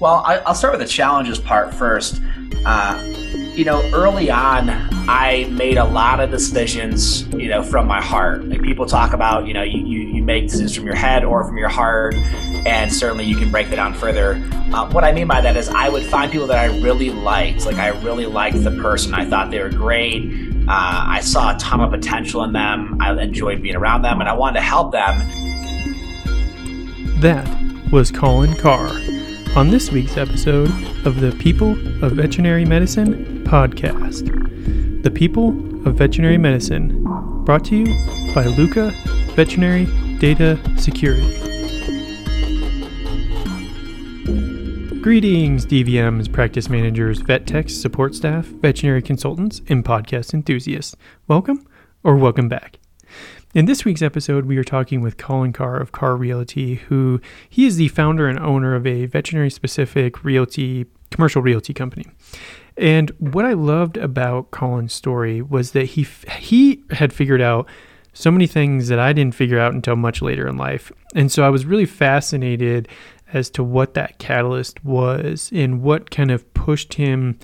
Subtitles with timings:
[0.00, 2.20] Well, I, will start with the challenges part first.
[2.64, 3.00] Uh,
[3.54, 4.70] you know, early on,
[5.08, 8.44] I made a lot of decisions, you know, from my heart.
[8.44, 11.44] Like people talk about, you know, you, you, you make decisions from your head or
[11.44, 14.34] from your heart, and certainly you can break that down further.
[14.72, 17.66] Uh, what I mean by that is I would find people that I really liked.
[17.66, 19.12] Like I really liked the person.
[19.12, 20.22] I thought they were great.
[20.62, 22.96] Uh, I saw a ton of potential in them.
[23.00, 25.18] I enjoyed being around them, and I wanted to help them.
[27.20, 27.46] That
[27.92, 28.98] was Colin Carr
[29.54, 30.70] on this week's episode
[31.06, 31.72] of the People
[32.02, 34.24] of Veterinary Medicine podcast.
[35.02, 35.50] The People
[35.86, 37.04] of Veterinary Medicine,
[37.44, 38.92] brought to you by Luca
[39.34, 39.84] Veterinary
[40.18, 41.38] Data Security.
[45.02, 50.96] Greetings, DVMs, practice managers, vet techs, support staff, veterinary consultants, and podcast enthusiasts.
[51.28, 51.66] Welcome
[52.02, 52.78] or welcome back.
[53.54, 57.20] In this week's episode, we are talking with Colin Carr of Carr Realty, who
[57.50, 62.06] he is the founder and owner of a veterinary specific realty commercial realty company.
[62.78, 66.06] And what I loved about Colin's story was that he
[66.38, 67.68] he had figured out
[68.14, 70.90] so many things that I didn't figure out until much later in life.
[71.14, 72.88] And so I was really fascinated
[73.34, 77.38] as to what that catalyst was and what kind of pushed him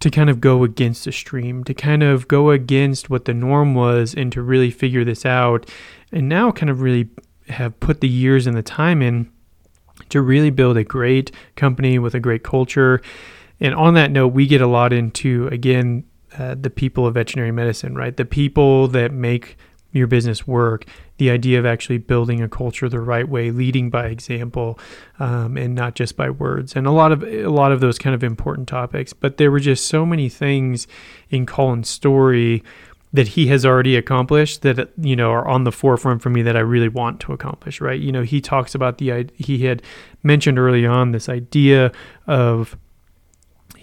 [0.00, 3.74] to kind of go against the stream, to kind of go against what the norm
[3.74, 5.68] was, and to really figure this out.
[6.12, 7.08] And now, kind of really
[7.48, 9.30] have put the years and the time in
[10.10, 13.00] to really build a great company with a great culture.
[13.60, 16.04] And on that note, we get a lot into, again,
[16.38, 18.14] uh, the people of veterinary medicine, right?
[18.14, 19.56] The people that make
[19.92, 20.84] your business work
[21.18, 24.78] the idea of actually building a culture the right way, leading by example,
[25.18, 28.14] um, and not just by words, and a lot of a lot of those kind
[28.14, 29.12] of important topics.
[29.12, 30.86] But there were just so many things
[31.30, 32.62] in Colin's story
[33.12, 36.56] that he has already accomplished that you know are on the forefront for me that
[36.56, 37.80] I really want to accomplish.
[37.80, 38.00] Right?
[38.00, 39.82] You know, he talks about the he had
[40.22, 41.92] mentioned early on this idea
[42.26, 42.76] of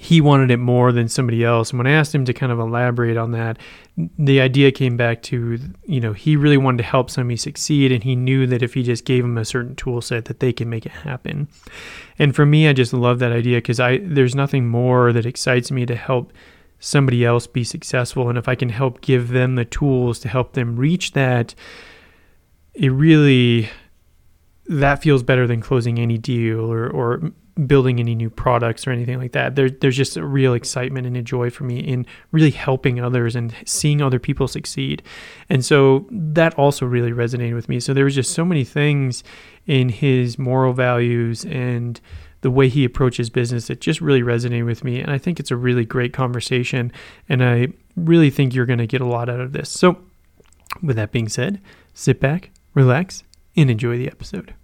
[0.04, 1.70] he wanted it more than somebody else.
[1.70, 3.58] And when I asked him to kind of elaborate on that,
[3.96, 7.90] the idea came back to, you know, he really wanted to help somebody succeed.
[7.90, 10.52] And he knew that if he just gave them a certain tool set that they
[10.52, 11.48] can make it happen.
[12.20, 15.72] And for me, I just love that idea because I, there's nothing more that excites
[15.72, 16.34] me to help
[16.80, 18.28] somebody else be successful.
[18.28, 21.56] And if I can help give them the tools to help them reach that,
[22.74, 23.70] it really,
[24.66, 27.32] that feels better than closing any deal or, or
[27.68, 29.56] building any new products or anything like that.
[29.56, 33.36] There, there's just a real excitement and a joy for me in really helping others
[33.36, 35.04] and seeing other people succeed.
[35.50, 37.80] And so that also really resonated with me.
[37.80, 39.24] So there was just so many things
[39.68, 42.02] in his moral values and
[42.42, 45.00] the way he approaches business that just really resonated with me.
[45.00, 46.92] And I think it's a really great conversation.
[47.30, 49.70] And I really think you're going to get a lot out of this.
[49.70, 49.98] So,
[50.82, 51.62] with that being said,
[51.94, 53.24] sit back, relax,
[53.56, 54.56] and enjoy the episode.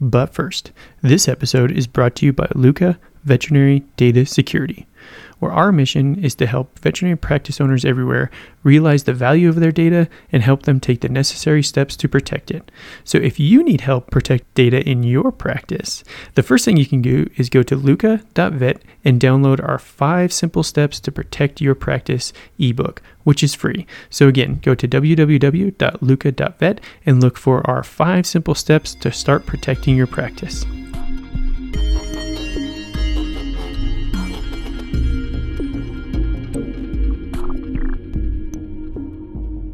[0.00, 0.72] But first,
[1.02, 4.86] this episode is brought to you by Luca Veterinary Data Security
[5.40, 8.30] where our mission is to help veterinary practice owners everywhere
[8.62, 12.50] realize the value of their data and help them take the necessary steps to protect
[12.50, 12.70] it.
[13.04, 17.02] So if you need help protect data in your practice, the first thing you can
[17.02, 22.32] do is go to luca.vet and download our 5 simple steps to protect your practice
[22.58, 23.86] ebook, which is free.
[24.08, 29.96] So again, go to www.luca.vet and look for our 5 simple steps to start protecting
[29.96, 30.64] your practice.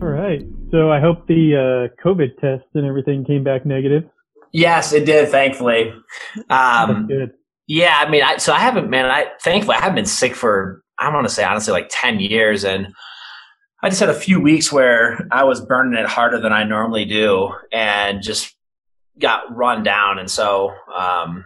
[0.02, 0.42] All right.
[0.70, 4.04] So I hope the uh, COVID test and everything came back negative.
[4.52, 5.28] Yes, it did.
[5.28, 5.92] Thankfully.
[6.48, 7.32] Um, good.
[7.66, 9.06] Yeah, I mean, I, so I haven't, man.
[9.06, 12.20] I thankfully I haven't been sick for I don't want to say honestly like ten
[12.20, 12.88] years, and
[13.82, 17.04] I just had a few weeks where I was burning it harder than I normally
[17.04, 18.54] do, and just
[19.18, 21.44] got run down, and so um,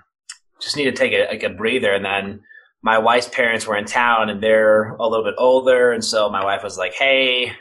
[0.60, 2.40] just need to take a, like a breather, and then
[2.82, 5.92] my wife's parents were in town and they're a little bit older.
[5.92, 7.52] And so my wife was like hey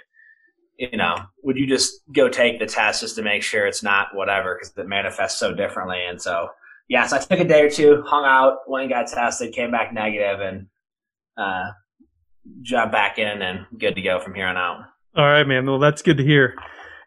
[0.79, 4.15] you know, would you just go take the test just to make sure it's not
[4.15, 6.05] whatever because it manifests so differently?
[6.05, 6.49] And so,
[6.87, 9.71] yeah, so I took a day or two, hung out, went and got tested, came
[9.71, 10.67] back negative, and
[11.37, 11.71] uh,
[12.61, 14.85] jumped back in and good to go from here on out.
[15.15, 15.65] All right, man.
[15.65, 16.55] Well, that's good to hear.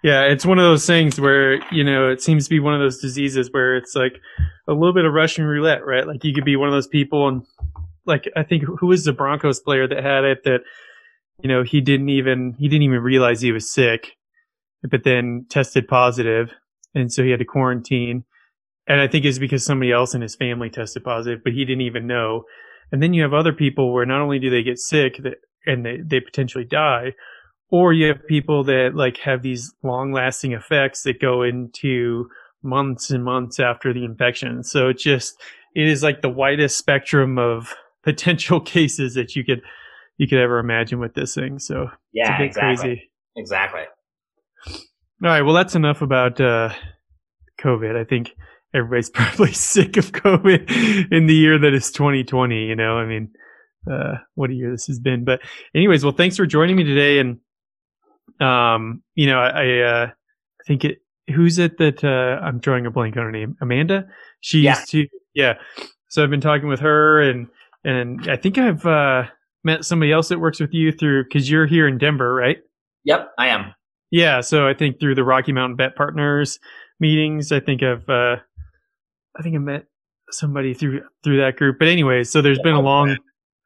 [0.02, 2.80] Yeah, it's one of those things where, you know, it seems to be one of
[2.80, 4.14] those diseases where it's like
[4.66, 6.06] a little bit of Russian roulette, right?
[6.06, 7.42] Like you could be one of those people and
[8.04, 10.62] like I think who was the Broncos player that had it that
[11.42, 14.16] you know, he didn't even he didn't even realize he was sick,
[14.88, 16.52] but then tested positive,
[16.94, 18.24] and so he had to quarantine.
[18.86, 21.82] And I think it's because somebody else in his family tested positive, but he didn't
[21.82, 22.44] even know.
[22.90, 25.36] And then you have other people where not only do they get sick that,
[25.66, 27.14] and they, they potentially die,
[27.70, 32.28] or you have people that like have these long lasting effects that go into
[32.62, 34.62] months and months after the infection.
[34.62, 35.40] So it just
[35.74, 39.62] it is like the widest spectrum of potential cases that you could
[40.18, 41.58] you could ever imagine with this thing.
[41.58, 42.88] So yeah, it's a bit exactly.
[42.88, 43.10] crazy.
[43.36, 43.82] Exactly.
[45.24, 45.42] All right.
[45.42, 46.70] Well, that's enough about uh,
[47.60, 47.96] COVID.
[47.96, 48.32] I think
[48.74, 52.66] everybody's probably sick of COVID in the year that is 2020.
[52.66, 53.30] You know, I mean,
[53.90, 55.24] uh, what a year this has been.
[55.24, 55.40] But,
[55.74, 57.18] anyways, well, thanks for joining me today.
[57.18, 57.38] And,
[58.40, 60.98] um, you know, I, I, uh, I think it.
[61.32, 63.56] Who's it that uh, I'm drawing a blank on her name?
[63.60, 64.06] Amanda.
[64.40, 64.76] She yeah.
[64.76, 65.06] used to.
[65.34, 65.54] Yeah.
[66.08, 67.46] So I've been talking with her, and
[67.84, 69.24] and I think I've uh,
[69.64, 72.58] met somebody else that works with you through because you're here in Denver, right?
[73.04, 73.74] Yep, I am.
[74.10, 76.58] Yeah, so I think through the Rocky Mountain Vet Partners
[77.00, 78.36] meetings, I think I've uh,
[79.38, 79.86] I think I met
[80.30, 81.78] somebody through through that group.
[81.78, 83.16] But anyway, so there's yeah, been a long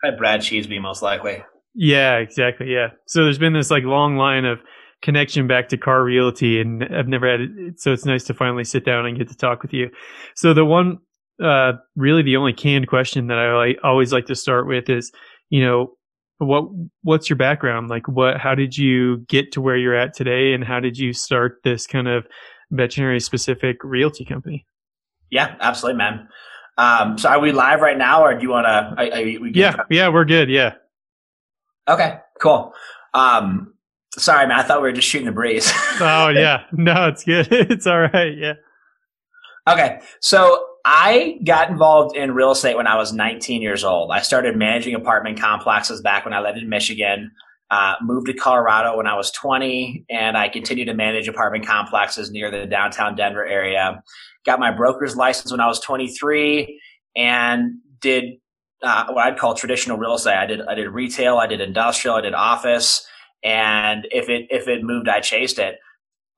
[0.00, 1.44] Brad, Brad Cheeseby most likely.
[1.74, 2.72] Yeah, exactly.
[2.72, 2.88] Yeah.
[3.06, 4.60] So there's been this like long line of
[5.02, 8.64] connection back to Carr realty and I've never had it so it's nice to finally
[8.64, 9.90] sit down and get to talk with you.
[10.34, 10.98] So the one
[11.42, 15.12] uh really the only canned question that I like, always like to start with is,
[15.50, 15.96] you know,
[16.38, 16.64] what
[17.02, 20.64] what's your background like what how did you get to where you're at today and
[20.64, 22.26] how did you start this kind of
[22.70, 24.66] veterinary specific realty company
[25.30, 26.28] yeah absolutely man.
[26.78, 30.24] Um, so are we live right now or do you want to yeah yeah we're
[30.24, 30.74] good yeah.
[31.88, 32.72] Okay cool.
[33.14, 33.72] Um,
[34.18, 35.72] sorry man i thought we were just shooting the breeze.
[36.00, 36.64] Oh yeah.
[36.72, 37.48] No it's good.
[37.50, 38.54] It's all right yeah.
[39.68, 44.12] Okay so I got involved in real estate when I was 19 years old.
[44.12, 47.32] I started managing apartment complexes back when I lived in Michigan.
[47.68, 52.30] Uh, moved to Colorado when I was 20, and I continued to manage apartment complexes
[52.30, 54.00] near the downtown Denver area.
[54.46, 56.80] Got my broker's license when I was 23,
[57.16, 58.34] and did
[58.82, 60.36] uh, what I'd call traditional real estate.
[60.36, 63.06] I did I did retail, I did industrial, I did office,
[63.42, 65.76] and if it if it moved, I chased it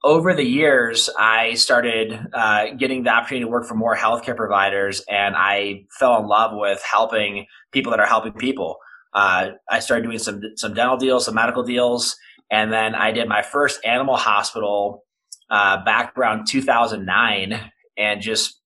[0.05, 5.03] over the years, I started uh, getting the opportunity to work for more healthcare providers,
[5.11, 8.77] and I fell in love with helping people that are helping people.
[9.13, 12.17] Uh, I started doing some some dental deals, some medical deals,
[12.51, 15.05] and then I did my first animal hospital
[15.51, 18.61] uh, back around 2009, and just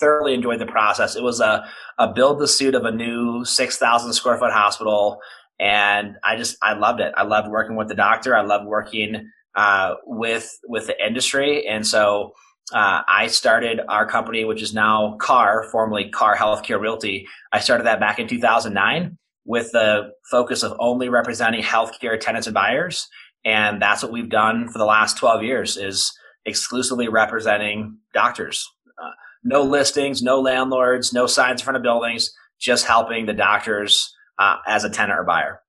[0.00, 1.16] thoroughly enjoyed the process.
[1.16, 5.18] It was a a build to suit of a new 6,000 square foot hospital,
[5.58, 7.12] and I just I loved it.
[7.16, 8.36] I loved working with the doctor.
[8.36, 12.32] I loved working uh, with with the industry, and so
[12.72, 17.26] uh, I started our company, which is now CARR, formerly CARR Healthcare Realty.
[17.52, 22.54] I started that back in 2009 with the focus of only representing healthcare tenants and
[22.54, 23.08] buyers,
[23.44, 26.12] and that's what we've done for the last 12 years is
[26.44, 28.68] exclusively representing doctors.
[29.02, 29.10] Uh,
[29.44, 34.56] no listings, no landlords, no signs in front of buildings, just helping the doctors uh,
[34.66, 35.60] as a tenant or buyer.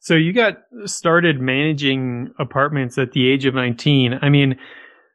[0.00, 4.20] So you got started managing apartments at the age of 19.
[4.22, 4.56] I mean,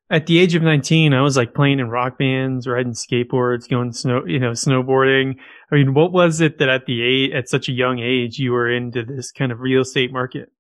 [0.10, 3.94] at the age of 19, I was like playing in rock bands, riding skateboards, going
[3.94, 5.36] snow, you know, snowboarding.
[5.72, 8.70] I mean, what was it that at the at such a young age, you were
[8.70, 10.52] into this kind of real estate market?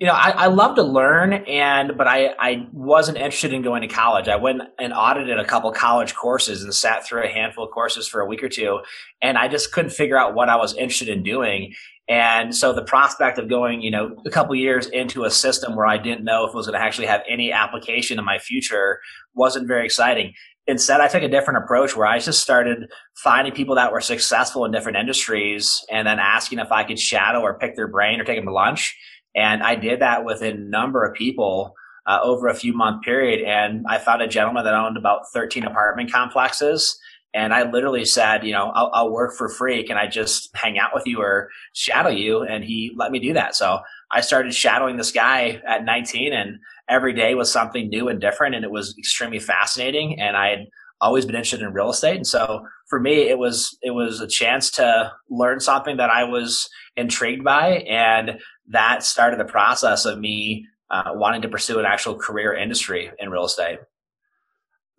[0.00, 3.82] You know, I, I love to learn and, but I, I wasn't interested in going
[3.82, 4.28] to college.
[4.28, 8.08] I went and audited a couple college courses and sat through a handful of courses
[8.08, 8.80] for a week or two.
[9.20, 11.74] And I just couldn't figure out what I was interested in doing.
[12.08, 15.86] And so the prospect of going, you know, a couple years into a system where
[15.86, 19.00] I didn't know if it was going to actually have any application in my future
[19.34, 20.32] wasn't very exciting.
[20.66, 24.64] Instead, I took a different approach where I just started finding people that were successful
[24.64, 28.24] in different industries and then asking if I could shadow or pick their brain or
[28.24, 28.96] take them to lunch.
[29.34, 31.74] And I did that with a number of people
[32.06, 33.46] uh, over a few month period.
[33.46, 36.98] And I found a gentleman that owned about 13 apartment complexes
[37.32, 39.84] and I literally said, you know, I'll, I'll, work for free.
[39.84, 42.42] Can I just hang out with you or shadow you?
[42.42, 43.54] And he let me do that.
[43.54, 46.58] So I started shadowing this guy at 19 and
[46.88, 48.56] every day was something new and different.
[48.56, 50.20] And it was extremely fascinating.
[50.20, 50.66] And I had
[51.00, 52.16] always been interested in real estate.
[52.16, 56.24] And so for me, it was, it was a chance to learn something that I
[56.24, 57.84] was intrigued by.
[57.88, 63.10] And that started the process of me uh, wanting to pursue an actual career industry
[63.18, 63.78] in real estate.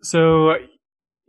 [0.02, 0.56] So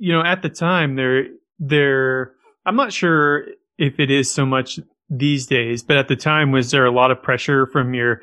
[0.04, 1.28] you know, at the time, there,
[1.60, 2.34] there,
[2.66, 3.46] I'm not sure
[3.78, 4.80] if it is so much
[5.10, 8.22] these days, but at the time, was there a lot of pressure from your,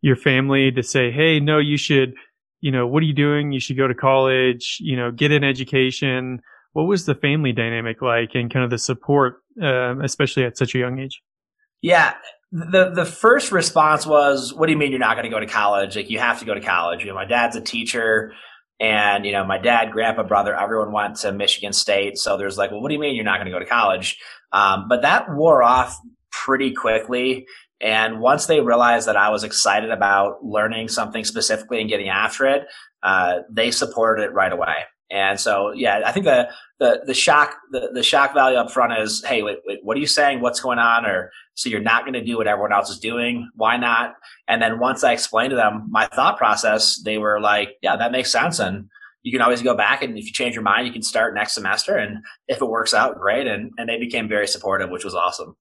[0.00, 2.14] your family to say, Hey, no, you should,
[2.60, 3.52] you know, what are you doing?
[3.52, 6.40] You should go to college, you know, get an education.
[6.72, 10.74] What was the family dynamic like and kind of the support, uh, especially at such
[10.74, 11.22] a young age?
[11.82, 12.14] Yeah.
[12.50, 15.46] The, the first response was, what do you mean you're not going to go to
[15.46, 15.96] college?
[15.96, 17.00] Like you have to go to college.
[17.00, 18.32] You know, my dad's a teacher.
[18.80, 22.16] And, you know, my dad, grandpa, brother, everyone went to Michigan State.
[22.16, 24.18] So there's like, well, what do you mean you're not going to go to college?
[24.52, 25.98] Um, but that wore off
[26.30, 27.46] pretty quickly.
[27.80, 32.46] And once they realized that I was excited about learning something specifically and getting after
[32.46, 32.66] it,
[33.02, 34.74] uh, they supported it right away.
[35.10, 36.48] And so, yeah, I think the
[36.78, 40.00] the the shock the, the shock value up front is, hey, wait, wait, what are
[40.00, 40.40] you saying?
[40.40, 41.06] What's going on?
[41.06, 43.48] Or so you're not going to do what everyone else is doing?
[43.54, 44.14] Why not?
[44.46, 48.12] And then once I explained to them my thought process, they were like, yeah, that
[48.12, 48.58] makes sense.
[48.58, 48.88] And
[49.22, 51.54] you can always go back and if you change your mind, you can start next
[51.54, 51.96] semester.
[51.96, 53.46] And if it works out, great.
[53.46, 55.56] And and they became very supportive, which was awesome.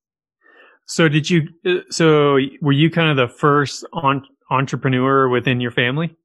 [0.88, 1.48] So did you?
[1.66, 6.16] Uh, so were you kind of the first on, entrepreneur within your family?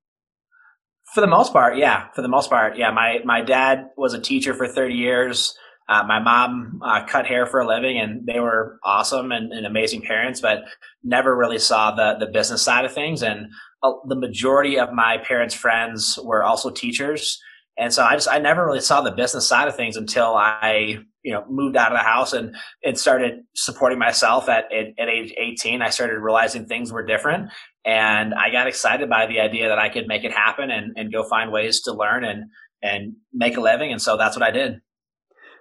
[1.13, 2.09] For the most part, yeah.
[2.15, 2.91] For the most part, yeah.
[2.91, 5.57] My my dad was a teacher for thirty years.
[5.89, 9.67] Uh, my mom uh, cut hair for a living, and they were awesome and, and,
[9.67, 10.63] amazing parents, but
[11.03, 13.23] never really saw the the business side of things.
[13.23, 13.49] And
[13.83, 17.39] uh, the majority of my parents' friends were also teachers,
[17.77, 21.05] and so I just I never really saw the business side of things until I
[21.23, 22.55] you know moved out of the house and
[22.85, 27.51] and started supporting myself at, at, at age 18 i started realizing things were different
[27.85, 31.13] and i got excited by the idea that i could make it happen and, and
[31.13, 32.45] go find ways to learn and
[32.83, 33.93] and make a living.
[33.93, 34.81] And so that's what i did.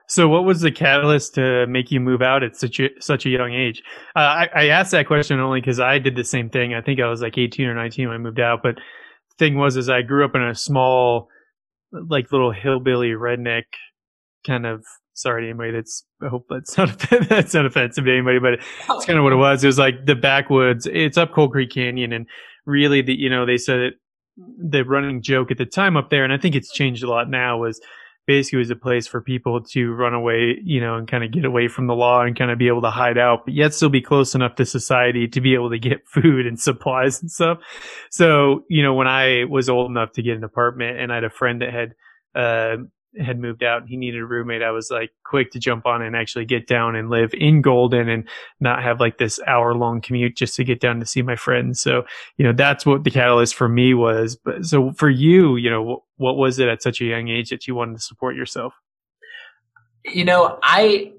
[0.08, 3.30] So what was the catalyst to make you move out at such a, such a
[3.30, 3.82] young age?
[4.14, 6.74] Uh, I, I asked that question only because i did the same thing.
[6.74, 8.62] I think i was like 18 or 19 when i moved out.
[8.64, 8.76] But
[9.38, 11.30] thing was is i grew up in a small
[12.10, 13.64] like little hillbilly redneck
[14.46, 16.98] kind of sorry to anybody that's I hope that's not
[17.30, 19.64] that's not offensive to anybody, but it's kind of what it was.
[19.64, 20.88] It was like the backwoods.
[20.92, 22.28] It's up Coal Creek Canyon, and
[22.66, 23.94] really, the you know they said it.
[24.38, 27.30] The running joke at the time up there, and I think it's changed a lot
[27.30, 27.82] now, was
[28.28, 31.44] basically was a place for people to run away, you know, and kind of get
[31.44, 33.90] away from the law and kind of be able to hide out, but yet still
[33.90, 37.58] be close enough to society to be able to get food and supplies and stuff.
[38.10, 41.24] So, you know, when I was old enough to get an apartment and I had
[41.24, 41.94] a friend that had,
[42.34, 42.78] uh,
[43.20, 46.02] had moved out and he needed a roommate, I was like quick to jump on
[46.02, 48.28] and actually get down and live in Golden and
[48.60, 51.82] not have like this hour long commute just to get down to see my friends.
[51.82, 52.04] So,
[52.38, 54.36] you know, that's what the catalyst for me was.
[54.36, 57.68] But so for you, you know, what was it at such a young age that
[57.68, 58.74] you wanted to support yourself?
[60.06, 61.12] You know, I,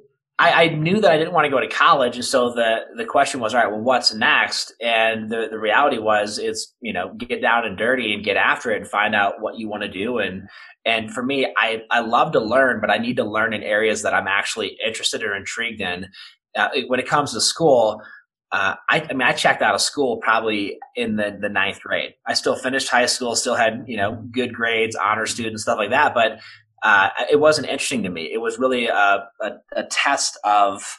[0.42, 3.04] I, I knew that I didn't want to go to college, and so the the
[3.04, 4.74] question was, all right, well, what's next?
[4.80, 8.72] And the the reality was, it's you know, get down and dirty and get after
[8.72, 10.18] it and find out what you want to do.
[10.18, 10.48] And
[10.84, 14.02] and for me, I, I love to learn, but I need to learn in areas
[14.02, 16.08] that I'm actually interested or intrigued in.
[16.56, 18.02] Uh, when it comes to school,
[18.50, 22.14] uh, I, I, mean, I checked out of school probably in the, the ninth grade.
[22.26, 25.90] I still finished high school, still had, you know, good grades, honor student, stuff like
[25.90, 26.14] that.
[26.14, 26.40] But
[26.82, 28.30] uh, it wasn't interesting to me.
[28.32, 30.98] It was really a, a, a test of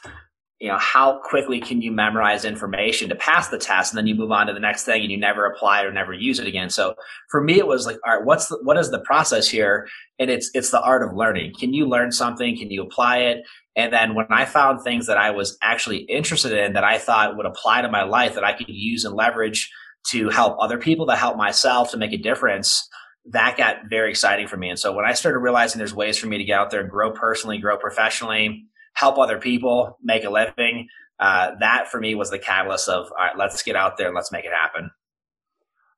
[0.60, 4.14] you know how quickly can you memorize information to pass the test and then you
[4.14, 6.46] move on to the next thing and you never apply it or never use it
[6.46, 6.70] again.
[6.70, 6.94] So
[7.30, 9.86] for me it was like all right what's the, what is the process here?
[10.18, 11.54] And it's it's the art of learning.
[11.58, 12.56] Can you learn something?
[12.56, 13.42] Can you apply it?
[13.76, 17.36] And then when i found things that i was actually interested in that i thought
[17.36, 19.70] would apply to my life that i could use and leverage
[20.10, 22.88] to help other people to help myself to make a difference
[23.26, 26.26] that got very exciting for me and so when i started realizing there's ways for
[26.26, 30.30] me to get out there and grow personally grow professionally help other people make a
[30.30, 30.88] living.
[31.20, 34.16] Uh, that for me was the catalyst of all right, let's get out there and
[34.16, 34.90] let's make it happen.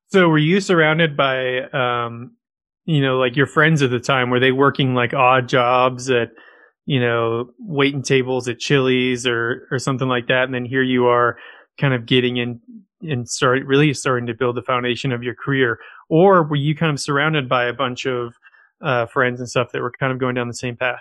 [0.08, 2.32] So were you surrounded by, um,
[2.84, 4.30] you know, like your friends at the time?
[4.30, 6.30] Were they working like odd jobs at,
[6.84, 10.44] you know, waiting tables at Chili's or or something like that?
[10.44, 11.38] And then here you are,
[11.78, 12.60] kind of getting in
[13.02, 15.78] and start really starting to build the foundation of your career.
[16.08, 18.34] Or were you kind of surrounded by a bunch of
[18.82, 21.00] uh, friends and stuff that were kind of going down the same path?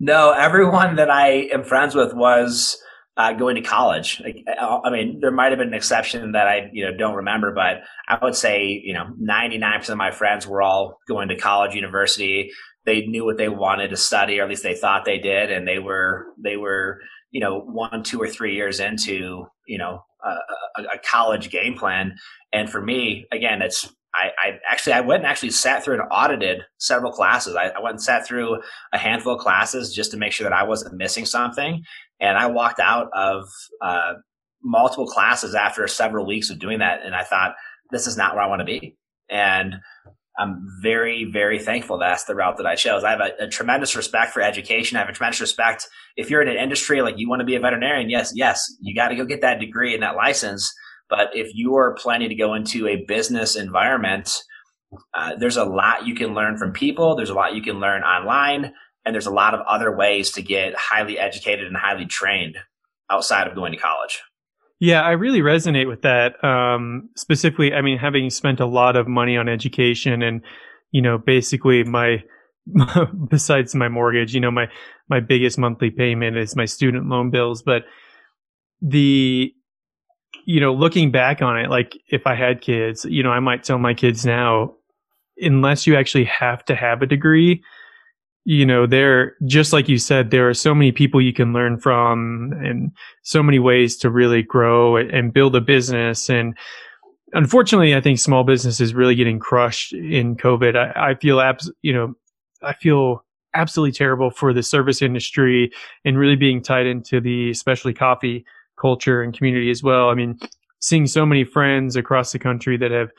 [0.00, 2.76] No, everyone that I am friends with was
[3.16, 4.20] uh, going to college.
[4.24, 7.52] Like, I mean, there might have been an exception that I, you know, don't remember,
[7.52, 11.74] but I would say, you know, 99% of my friends were all going to college,
[11.74, 12.50] university.
[12.84, 15.52] They knew what they wanted to study, or at least they thought they did.
[15.52, 17.00] And they were, they were,
[17.30, 22.16] you know, one, two or three years into, you know, a, a college game plan.
[22.52, 26.08] And for me, again, it's I, I, actually I went and actually sat through and
[26.10, 27.56] audited several classes.
[27.56, 28.60] I, I, went and sat through
[28.92, 31.82] a handful of classes just to make sure that I wasn't missing something.
[32.20, 33.48] And I walked out of
[33.82, 34.14] uh,
[34.62, 37.54] multiple classes after several weeks of doing that, and I thought
[37.90, 38.96] this is not where I want to be.
[39.28, 39.76] And
[40.38, 43.04] I'm very, very thankful that's the route that I chose.
[43.04, 44.96] I have a, a, tremendous respect for education.
[44.96, 45.86] I have a tremendous respect.
[46.16, 48.94] If you're in an industry like you want to be a veterinarian, yes, yes, you
[48.94, 50.72] got to go get that degree and that license
[51.08, 54.42] but if you are planning to go into a business environment,
[55.12, 57.16] uh, there's a lot you can learn from people.
[57.16, 58.72] There's a lot you can learn online,
[59.04, 62.56] and there's a lot of other ways to get highly educated and highly trained
[63.10, 64.22] outside of going to college.
[64.80, 66.42] Yeah, I really resonate with that.
[66.44, 70.42] Um, specifically, I mean, having spent a lot of money on education, and
[70.90, 72.22] you know, basically my
[73.28, 74.68] besides my mortgage, you know, my
[75.08, 77.84] my biggest monthly payment is my student loan bills, but
[78.80, 79.54] the
[80.44, 83.64] you know, looking back on it, like if I had kids, you know, I might
[83.64, 84.74] tell my kids now,
[85.38, 87.62] unless you actually have to have a degree,
[88.44, 91.78] you know, there, just like you said, there are so many people you can learn
[91.78, 96.28] from and so many ways to really grow and build a business.
[96.28, 96.56] And
[97.32, 100.76] unfortunately, I think small business is really getting crushed in COVID.
[100.76, 102.14] I, I feel abs, you know,
[102.62, 103.24] I feel
[103.54, 105.72] absolutely terrible for the service industry
[106.04, 108.44] and really being tied into the especially coffee
[108.80, 110.08] culture and community as well.
[110.08, 110.38] I mean,
[110.80, 113.10] seeing so many friends across the country that have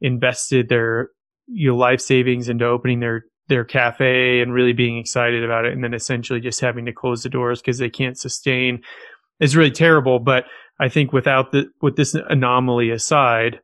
[0.00, 1.10] invested their
[1.46, 5.74] you know, life savings into opening their their cafe and really being excited about it
[5.74, 8.80] and then essentially just having to close the doors because they can't sustain
[9.38, 10.18] is really terrible.
[10.18, 10.44] But
[10.80, 13.60] i think without the with this anomaly aside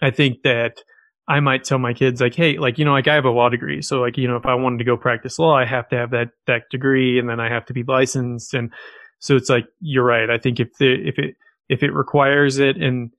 [0.00, 0.82] i think that
[1.28, 3.48] i might tell my kids like hey like you know like i have a law
[3.48, 3.82] degree.
[3.82, 6.10] So like you know if i wanted to go practice law i have to have
[6.12, 8.54] that that degree and then i have to be licensed.
[8.54, 8.72] And
[9.18, 10.30] so it's like you're right.
[10.30, 11.36] I think if the if it
[11.68, 13.10] if it requires it and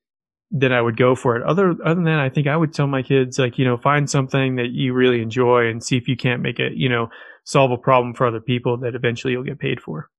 [0.51, 1.43] then I would go for it.
[1.43, 4.09] Other other than that, I think I would tell my kids like, you know, find
[4.09, 7.09] something that you really enjoy and see if you can't make it, you know,
[7.43, 10.09] solve a problem for other people that eventually you'll get paid for.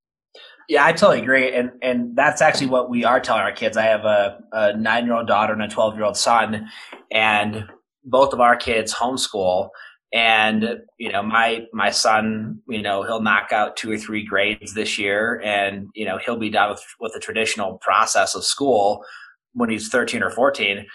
[0.68, 3.78] Yeah, I totally agree, and and that's actually what we are telling our kids.
[3.78, 6.68] I have a, a nine year old daughter and a twelve year old son,
[7.10, 7.64] and
[8.04, 9.70] both of our kids homeschool
[10.12, 14.72] and you know my my son you know he'll knock out two or three grades
[14.72, 19.04] this year and you know he'll be done with with the traditional process of school
[19.52, 20.86] when he's 13 or 14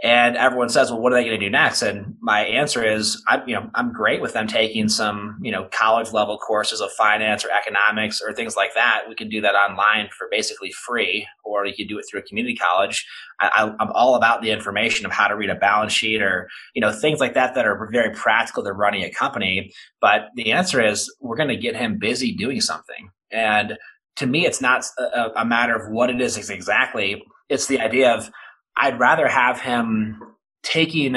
[0.00, 3.20] and everyone says, "Well, what are they going to do next?" And my answer is,
[3.26, 6.92] I'm you know I'm great with them taking some you know college level courses of
[6.92, 9.02] finance or economics or things like that.
[9.08, 12.22] We can do that online for basically free, or you can do it through a
[12.22, 13.04] community college.
[13.40, 16.80] I, I'm all about the information of how to read a balance sheet or you
[16.80, 19.72] know things like that that are very practical to running a company.
[20.00, 23.10] But the answer is, we're going to get him busy doing something.
[23.32, 23.76] And
[24.16, 27.24] to me, it's not a, a matter of what it is exactly.
[27.48, 28.30] It's the idea of
[28.78, 30.20] I'd rather have him
[30.62, 31.16] taking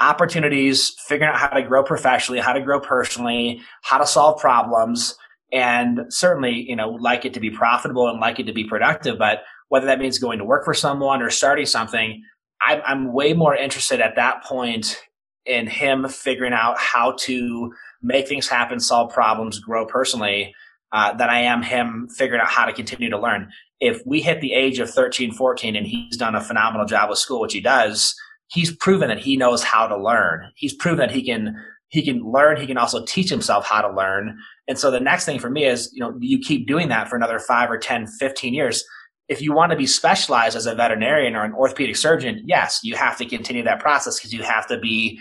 [0.00, 5.16] opportunities, figuring out how to grow professionally, how to grow personally, how to solve problems,
[5.52, 9.18] and certainly, you know, like it to be profitable and like it to be productive.
[9.18, 12.22] But whether that means going to work for someone or starting something,
[12.60, 15.00] I'm, I'm way more interested at that point
[15.46, 20.54] in him figuring out how to make things happen, solve problems, grow personally,
[20.92, 24.40] uh, than I am him figuring out how to continue to learn if we hit
[24.40, 27.60] the age of 13, 14 and he's done a phenomenal job with school, which he
[27.60, 28.14] does,
[28.48, 30.50] he's proven that he knows how to learn.
[30.56, 31.56] He's proven that he can
[31.90, 34.36] he can learn, he can also teach himself how to learn.
[34.66, 37.16] And so the next thing for me is, you know, you keep doing that for
[37.16, 38.84] another 5 or 10, 15 years.
[39.28, 42.94] If you want to be specialized as a veterinarian or an orthopedic surgeon, yes, you
[42.96, 45.18] have to continue that process because you have to be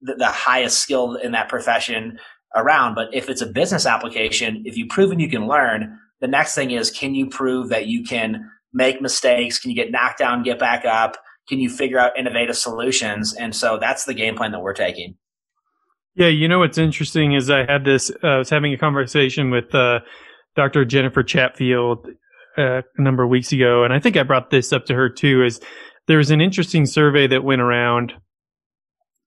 [0.00, 2.18] the, the highest skilled in that profession
[2.54, 2.94] around.
[2.94, 6.70] But if it's a business application, if you've proven you can learn, the next thing
[6.70, 9.58] is, can you prove that you can make mistakes?
[9.58, 11.16] Can you get knocked down, get back up?
[11.48, 13.34] Can you figure out innovative solutions?
[13.34, 15.16] And so that's the game plan that we're taking.
[16.14, 18.10] Yeah, you know what's interesting is I had this.
[18.24, 20.00] Uh, I was having a conversation with uh,
[20.56, 20.86] Dr.
[20.86, 22.08] Jennifer Chatfield
[22.56, 25.10] uh, a number of weeks ago, and I think I brought this up to her
[25.10, 25.44] too.
[25.44, 25.60] Is
[26.06, 28.14] there was an interesting survey that went around,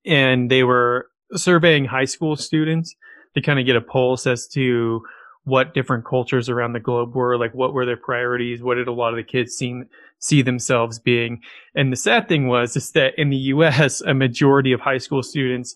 [0.04, 2.96] and they were surveying high school students
[3.36, 5.02] to kind of get a pulse as to
[5.44, 8.94] what different cultures around the globe were, like what were their priorities, what did a
[8.94, 9.86] lot of the kids seem
[10.20, 11.42] see themselves being.
[11.76, 15.24] And the sad thing was is that in the US, a majority of high school
[15.24, 15.76] students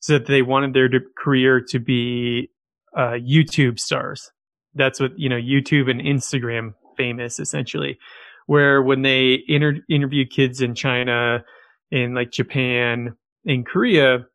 [0.00, 2.50] said they wanted their career to be
[2.96, 4.30] uh, YouTube stars.
[4.74, 7.98] That's what, you know, YouTube and Instagram famous essentially.
[8.46, 11.44] Where when they inter- interview kids in China,
[11.90, 14.26] in like Japan, in Korea,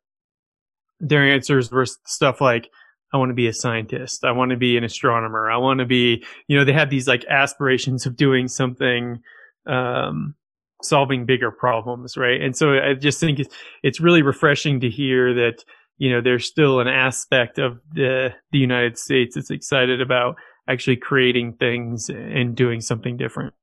[1.08, 2.70] their answers were stuff like,
[3.12, 4.24] I want to be a scientist.
[4.24, 5.50] I want to be an astronomer.
[5.50, 9.20] I want to be, you know, they had these like aspirations of doing something,
[9.66, 10.34] um,
[10.82, 12.40] solving bigger problems, right?
[12.40, 15.64] And so I just think it's, it's really refreshing to hear that,
[15.96, 20.34] you know, there's still an aspect of the, the United States that's excited about
[20.68, 23.54] actually creating things and doing something different.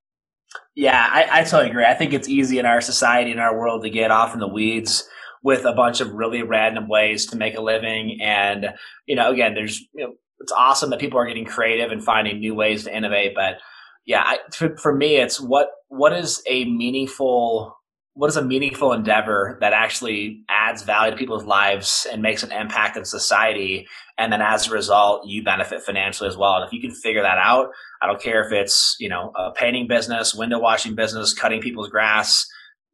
[0.76, 1.86] Yeah, I, I totally agree.
[1.86, 4.48] I think it's easy in our society, in our world to get off in the
[4.48, 5.10] weeds
[5.44, 8.20] with a bunch of really random ways to make a living.
[8.22, 8.68] And,
[9.06, 12.40] you know, again, there's, you know, it's awesome that people are getting creative and finding
[12.40, 13.34] new ways to innovate.
[13.36, 13.58] But
[14.06, 17.78] yeah, I, for, for me, it's what, what is a meaningful,
[18.14, 22.52] what is a meaningful endeavor that actually adds value to people's lives and makes an
[22.52, 23.88] impact in society?
[24.18, 26.56] And then as a result, you benefit financially as well.
[26.56, 27.70] And if you can figure that out,
[28.02, 31.90] I don't care if it's, you know, a painting business, window washing business, cutting people's
[31.90, 32.48] grass,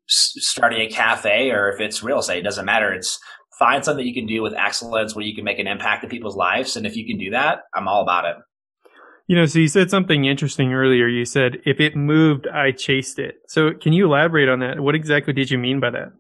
[0.08, 2.94] starting a cafe or if it's real estate, it doesn't matter.
[2.94, 3.20] It's
[3.58, 6.10] find something that you can do with excellence where you can make an impact in
[6.10, 6.76] people's lives.
[6.76, 8.36] And if you can do that, I'm all about it.
[9.28, 11.08] You know, so you said something interesting earlier.
[11.08, 13.36] You said, if it moved, I chased it.
[13.48, 14.80] So can you elaborate on that?
[14.80, 16.14] What exactly did you mean by that?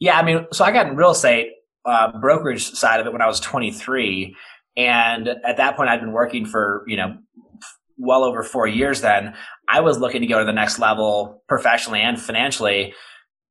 [0.00, 1.50] Yeah, I mean, so I got in real estate
[1.84, 4.34] uh, brokerage side of it when I was 23.
[4.78, 7.18] And at that point, I'd been working for, you know,
[7.98, 9.34] well over four years then.
[9.68, 12.94] I was looking to go to the next level professionally and financially.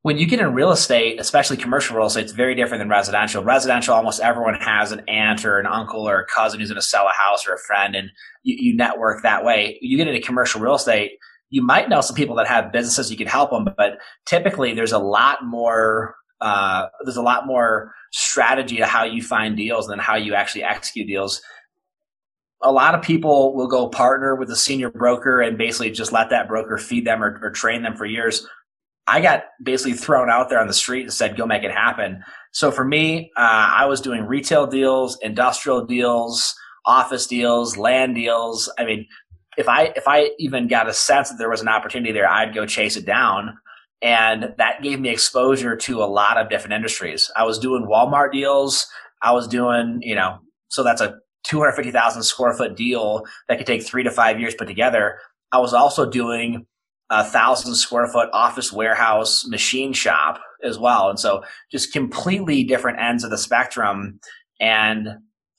[0.08, 3.44] When you get in real estate, especially commercial real estate, it's very different than residential.
[3.44, 6.82] Residential, almost everyone has an aunt or an uncle or a cousin who's going to
[6.82, 8.10] sell a house or a friend, and
[8.42, 9.78] you, you network that way.
[9.82, 11.18] You get into commercial real estate,
[11.50, 14.94] you might know some people that have businesses you can help them, but typically there's
[14.94, 20.00] a lot more uh, there's a lot more strategy to how you find deals than
[20.00, 21.42] how you actually execute deals.
[22.64, 26.30] A lot of people will go partner with a senior broker and basically just let
[26.30, 28.48] that broker feed them or, or train them for years.
[29.08, 32.24] I got basically thrown out there on the street and said, go make it happen.
[32.52, 36.54] So for me, uh, I was doing retail deals, industrial deals,
[36.86, 38.72] office deals, land deals.
[38.78, 39.08] I mean,
[39.58, 42.54] if I if I even got a sense that there was an opportunity there, I'd
[42.54, 43.58] go chase it down.
[44.02, 47.32] And that gave me exposure to a lot of different industries.
[47.36, 48.86] I was doing Walmart deals.
[49.24, 53.84] I was doing, you know, so that's a 250,000 square foot deal that could take
[53.84, 55.18] three to five years put together.
[55.52, 56.68] I was also doing
[57.10, 61.10] a thousand square foot office warehouse machine shop as well.
[61.10, 64.20] And so just completely different ends of the spectrum.
[64.60, 65.08] And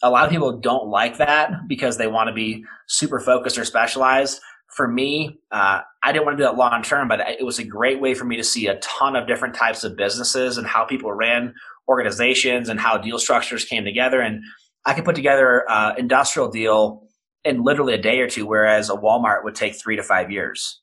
[0.03, 3.65] a lot of people don't like that because they want to be super focused or
[3.65, 7.59] specialized for me, uh, I didn't want to do that long term, but it was
[7.59, 10.67] a great way for me to see a ton of different types of businesses and
[10.67, 11.55] how people ran
[11.89, 14.21] organizations and how deal structures came together.
[14.21, 14.43] And
[14.85, 17.03] I could put together an industrial deal
[17.45, 20.81] in literally a day or two, whereas a Walmart would take three to five years.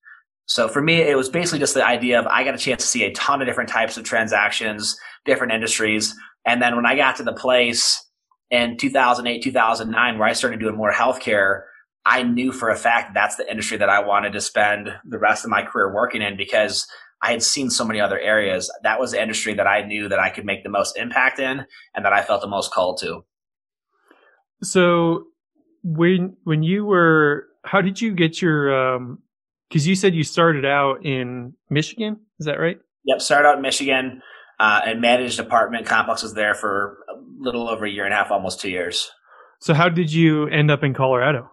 [0.47, 2.87] So for me, it was basically just the idea of I got a chance to
[2.87, 6.15] see a ton of different types of transactions, different industries.
[6.45, 8.03] And then when I got to the place
[8.51, 11.63] in 2008, 2009, where I started doing more healthcare,
[12.05, 15.43] I knew for a fact that's the industry that I wanted to spend the rest
[15.43, 16.87] of my career working in because
[17.23, 18.71] I had seen so many other areas.
[18.83, 21.65] That was the industry that I knew that I could make the most impact in
[21.95, 23.25] and that I felt the most called to.
[24.61, 25.25] So
[25.83, 29.19] when when you were how did you get your um
[29.75, 32.77] because you said you started out in Michigan, is that right?
[33.03, 34.21] Yep, started out in Michigan
[34.57, 38.31] uh, and managed apartment complexes there for a little over a year and a half,
[38.31, 39.11] almost two years.
[39.59, 41.51] So how did you end up in Colorado?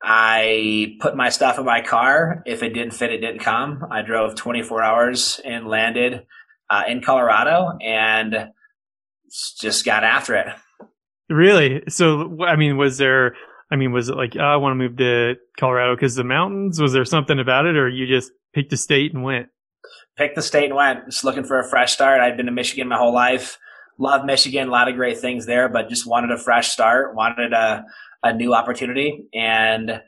[0.00, 2.40] I put my stuff in my car.
[2.46, 3.84] If it didn't fit, it didn't come.
[3.90, 6.26] I drove 24 hours and landed
[6.70, 8.50] uh, in Colorado and
[9.60, 10.46] just got after it.
[11.28, 11.82] Really?
[11.88, 13.34] So, I mean, was there,
[13.70, 16.80] I mean, was it like, oh, I want to move to Colorado because the mountains?
[16.80, 19.48] Was there something about it or you just picked a state and went?
[20.16, 21.06] Picked the state and went.
[21.06, 22.20] Just looking for a fresh start.
[22.20, 23.58] I'd been to Michigan my whole life.
[23.98, 27.52] Love Michigan, a lot of great things there, but just wanted a fresh start, wanted
[27.52, 27.84] a,
[28.22, 30.02] a new opportunity and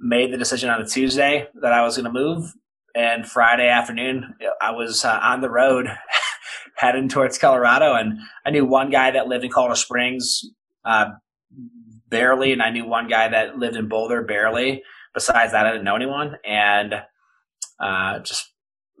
[0.00, 2.52] made the decision on a Tuesday that I was going to move.
[2.94, 5.86] And Friday afternoon, I was uh, on the road
[6.76, 7.94] heading towards Colorado.
[7.94, 10.42] And I knew one guy that lived in Colorado Springs
[10.84, 11.10] uh,
[12.08, 14.82] barely, and I knew one guy that lived in Boulder barely.
[15.14, 16.36] Besides that, I didn't know anyone.
[16.44, 16.94] And
[17.80, 18.52] uh, just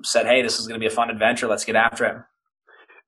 [0.02, 1.46] said, hey, this is going to be a fun adventure.
[1.46, 2.16] Let's get after it.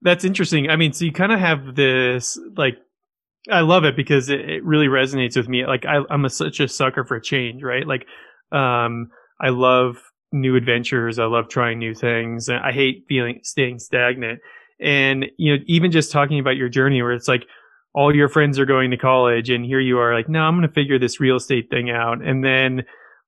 [0.02, 0.70] That's interesting.
[0.70, 2.78] I mean, so you kind of have this like
[3.50, 5.66] I love it because it, it really resonates with me.
[5.66, 7.86] Like I, am such a sucker for change, right?
[7.86, 8.06] Like,
[8.52, 9.96] um, I love
[10.32, 11.18] new adventures.
[11.18, 12.48] I love trying new things.
[12.48, 14.40] I hate feeling staying stagnant.
[14.80, 17.44] And you know, even just talking about your journey, where it's like
[17.94, 20.68] all your friends are going to college, and here you are, like, no, I'm going
[20.68, 22.84] to figure this real estate thing out, and then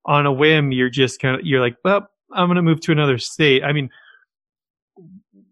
[0.07, 2.93] on a whim, you're just kind of you're like, well, I'm going to move to
[2.93, 3.63] another state.
[3.65, 3.91] I mean,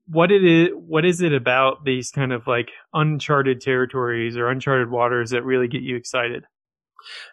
[0.06, 4.90] what it is what is it about these kind of like uncharted territories or uncharted
[4.90, 6.44] waters that really get you excited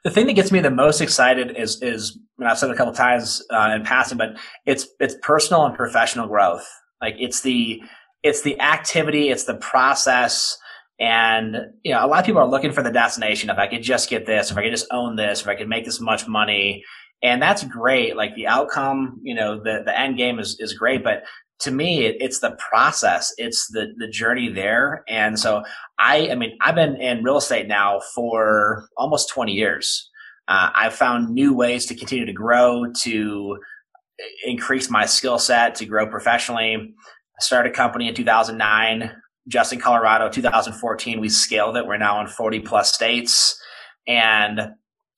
[0.04, 2.76] the thing that gets me the most excited is is and I've said it a
[2.76, 6.68] couple times uh, in passing, but it's it's personal and professional growth.
[7.02, 7.82] Like it's the
[8.24, 10.58] it's the activity, it's the process,
[11.00, 13.50] and you know a lot of people are looking for the destination.
[13.50, 15.70] If I could just get this, if I could just own this, if I could
[15.70, 16.84] make this much money,
[17.22, 18.16] and that's great.
[18.16, 21.24] Like the outcome, you know, the the end game is is great, but
[21.60, 25.04] to me, it, it's the process, it's the the journey there.
[25.08, 25.64] And so
[26.00, 30.10] I, I mean, I've been in real estate now for almost 20 years.
[30.48, 33.58] Uh, I've found new ways to continue to grow, to
[34.46, 36.76] increase my skill set, to grow professionally.
[36.76, 39.12] I started a company in 2009,
[39.48, 40.30] just in Colorado.
[40.30, 41.86] 2014, we scaled it.
[41.86, 43.60] We're now in 40 plus states,
[44.08, 44.74] and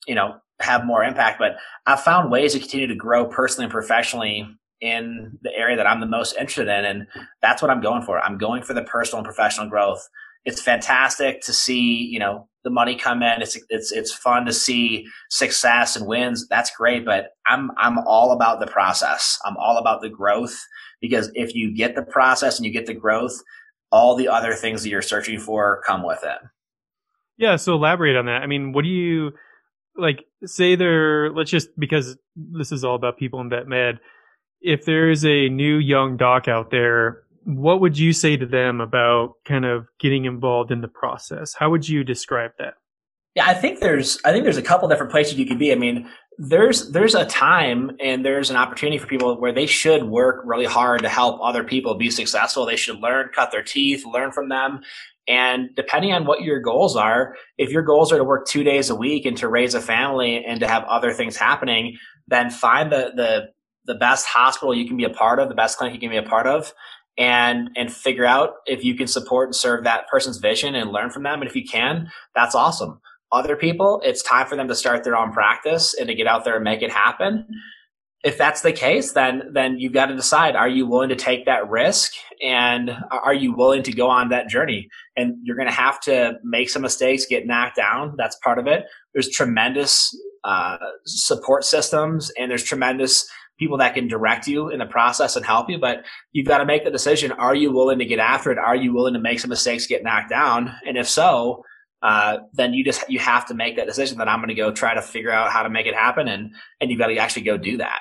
[0.07, 1.39] you know have more impact.
[1.39, 4.47] But I've found ways to continue to grow personally and professionally
[4.81, 6.85] in the area that I'm the most interested in.
[6.85, 7.07] And
[7.41, 8.19] that's what I'm going for.
[8.19, 10.07] I'm going for the personal and professional growth.
[10.45, 13.41] it's fantastic to see you know the money come in.
[13.41, 16.47] It's it's it's fun to see success and wins.
[16.49, 19.39] That's great, but I'm I'm all about the process.
[19.45, 20.57] I'm all about the growth
[20.99, 23.41] because if you get the process and you get the growth,
[23.91, 26.37] all the other things that you're searching for come with it.
[27.37, 28.41] Yeah, so elaborate on that.
[28.41, 29.31] I mean, what do you
[29.95, 33.99] like say there let's just because this is all about people in vet med.
[34.61, 39.35] If there's a new young doc out there what would you say to them about
[39.45, 41.55] kind of getting involved in the process?
[41.57, 42.73] How would you describe that?
[43.37, 45.71] Yeah, I think there's I think there's a couple different places you could be.
[45.71, 50.05] I mean, there's there's a time and there's an opportunity for people where they should
[50.05, 52.65] work really hard to help other people be successful.
[52.65, 54.79] They should learn, cut their teeth, learn from them.
[55.27, 58.89] And depending on what your goals are, if your goals are to work two days
[58.89, 61.95] a week and to raise a family and to have other things happening,
[62.27, 63.49] then find the the
[63.85, 66.17] the best hospital you can be a part of, the best clinic you can be
[66.17, 66.73] a part of,
[67.17, 71.11] and and figure out if you can support and serve that person's vision and learn
[71.11, 72.99] from them and if you can that's awesome
[73.31, 76.43] other people it's time for them to start their own practice and to get out
[76.43, 77.45] there and make it happen
[78.23, 81.45] if that's the case then then you've got to decide are you willing to take
[81.45, 85.73] that risk and are you willing to go on that journey and you're going to
[85.73, 90.77] have to make some mistakes get knocked down that's part of it there's tremendous uh,
[91.05, 95.69] support systems and there's tremendous people that can direct you in the process and help
[95.69, 97.31] you, but you've got to make the decision.
[97.31, 98.57] Are you willing to get after it?
[98.57, 100.73] Are you willing to make some mistakes, get knocked down?
[100.85, 101.63] And if so,
[102.01, 104.71] uh, then you just, you have to make that decision that I'm going to go
[104.71, 106.27] try to figure out how to make it happen.
[106.27, 107.99] And, and you've got to actually go do that.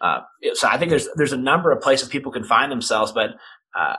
[0.00, 0.20] Uh,
[0.54, 3.30] so I think there's, there's a number of places people can find themselves, but,
[3.78, 3.96] uh,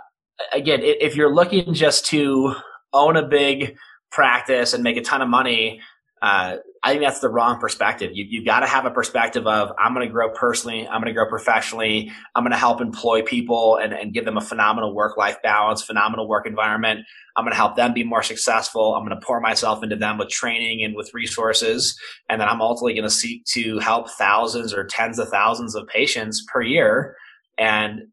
[0.53, 2.55] again, if you're looking just to
[2.93, 3.75] own a big
[4.11, 5.81] practice and make a ton of money,
[6.21, 8.11] uh, I think that's the wrong perspective.
[8.13, 11.07] You, you've got to have a perspective of I'm going to grow personally, I'm going
[11.07, 14.93] to grow professionally, I'm going to help employ people and, and give them a phenomenal
[14.93, 17.01] work life balance, phenomenal work environment.
[17.35, 18.95] I'm going to help them be more successful.
[18.95, 21.97] I'm going to pour myself into them with training and with resources.
[22.29, 25.87] And then I'm ultimately going to seek to help thousands or tens of thousands of
[25.87, 27.15] patients per year.
[27.57, 28.07] And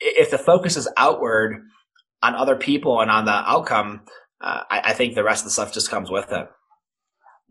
[0.00, 1.62] if the focus is outward
[2.22, 4.02] on other people and on the outcome,
[4.40, 6.48] uh, I, I think the rest of the stuff just comes with it.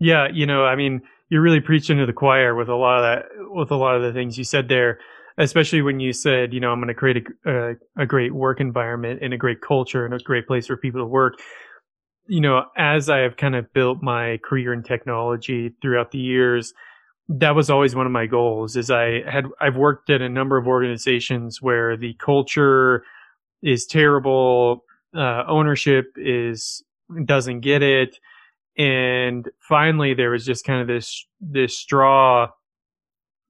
[0.02, 3.04] Yeah, you know, I mean, you're really preaching to the choir with a lot of
[3.04, 4.98] that, with a lot of the things you said there,
[5.38, 8.60] especially when you said, you know, I'm going to create a, a, a great work
[8.60, 11.36] environment and a great culture and a great place for people to work.
[12.26, 16.74] You know, as I have kind of built my career in technology throughout the years,
[17.30, 20.58] that was always one of my goals is I had I've worked at a number
[20.58, 23.04] of organizations where the culture
[23.62, 24.84] is terrible,
[25.16, 26.84] uh, ownership is
[27.26, 28.18] doesn't get it,
[28.82, 32.48] and finally there was just kind of this this straw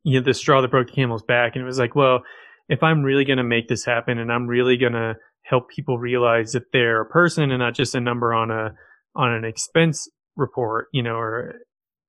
[0.04, 1.56] you know the straw that broke the camel's back.
[1.56, 2.24] And it was like well
[2.68, 5.98] if i'm really going to make this happen and i'm really going to help people
[5.98, 8.74] realize that they're a person and not just a number on a
[9.16, 11.56] on an expense report you know or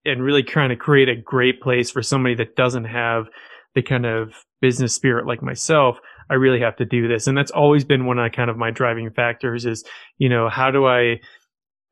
[0.04, 3.26] and really trying to create a great place for somebody that doesn't have
[3.74, 5.98] the kind of business spirit like myself
[6.30, 7.26] i really have to do this.
[7.26, 9.85] And that's always been one of kind of my driving factors is
[10.18, 11.20] you know how do i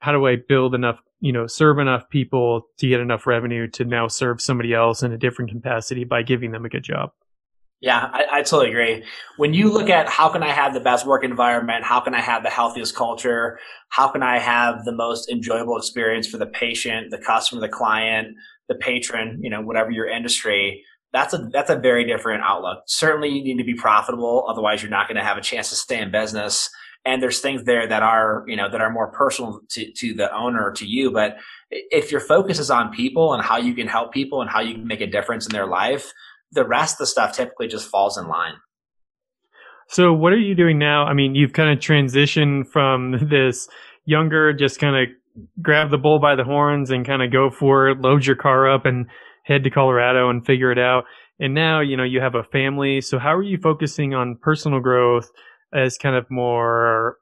[0.00, 3.85] how do i build enough you know, serve enough people to get enough revenue to
[3.85, 7.12] now serve somebody else in a different capacity by giving them a good job.
[7.80, 9.04] Yeah, I, I, totally agree.
[9.38, 12.20] When you look at how can I have the best work environment, how can I
[12.20, 17.11] have the healthiest culture, how can I have the most enjoyable experience for the patient,
[17.11, 18.37] the customer, the client,
[18.68, 22.83] the patron, you know, whatever your industry, that's a that's a very different outlook.
[22.87, 25.76] Certainly, you need to be profitable, otherwise, you're not going to have a chance to
[25.76, 26.70] stay in business
[27.04, 30.32] and there's things there that are you know that are more personal to, to the
[30.34, 31.36] owner to you but
[31.70, 34.74] if your focus is on people and how you can help people and how you
[34.74, 36.12] can make a difference in their life
[36.52, 38.54] the rest of the stuff typically just falls in line.
[39.88, 41.04] So what are you doing now?
[41.04, 43.68] I mean you've kind of transitioned from this
[44.04, 45.08] younger just kind of
[45.62, 48.68] grab the bull by the horns and kind of go for it load your car
[48.68, 49.06] up and
[49.44, 51.04] head to colorado and figure it out.
[51.38, 53.00] And now you know you have a family.
[53.00, 55.30] So how are you focusing on personal growth
[55.72, 57.18] as kind of more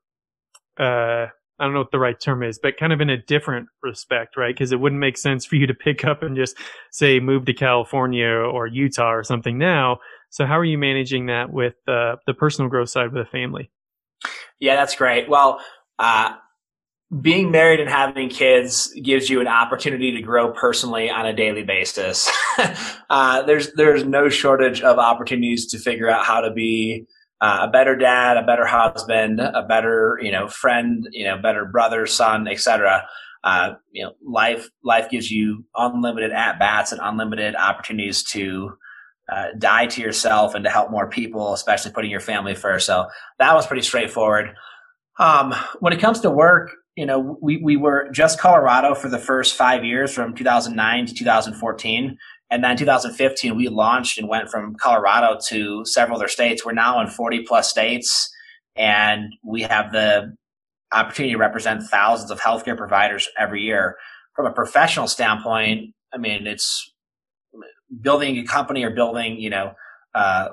[0.78, 1.26] uh
[1.60, 4.36] I don't know what the right term is, but kind of in a different respect,
[4.36, 4.54] right?
[4.54, 6.56] Because it wouldn't make sense for you to pick up and just
[6.92, 9.98] say move to California or Utah or something now.
[10.30, 13.70] So how are you managing that with uh, the personal growth side with the family?
[14.60, 15.28] Yeah, that's great.
[15.28, 15.60] Well,
[15.98, 16.34] uh,
[17.22, 21.62] being married and having kids gives you an opportunity to grow personally on a daily
[21.62, 22.30] basis.
[23.10, 27.06] uh, there's there's no shortage of opportunities to figure out how to be
[27.40, 31.64] uh, a better dad, a better husband, a better you know friend, you know better
[31.64, 33.06] brother, son, etc.
[33.44, 38.76] Uh, you know, life life gives you unlimited at bats and unlimited opportunities to
[39.32, 42.86] uh, die to yourself and to help more people, especially putting your family first.
[42.86, 43.06] So
[43.38, 44.54] that was pretty straightforward.
[45.18, 49.18] Um, when it comes to work, you know, we, we were just Colorado for the
[49.18, 52.18] first five years from 2009 to 2014.
[52.50, 56.64] And then 2015, we launched and went from Colorado to several other states.
[56.64, 58.30] We're now in 40 plus states,
[58.74, 60.34] and we have the
[60.92, 63.96] opportunity to represent thousands of healthcare providers every year.
[64.34, 66.90] From a professional standpoint, I mean, it's
[68.00, 69.72] building a company or building, you know,
[70.14, 70.48] uh,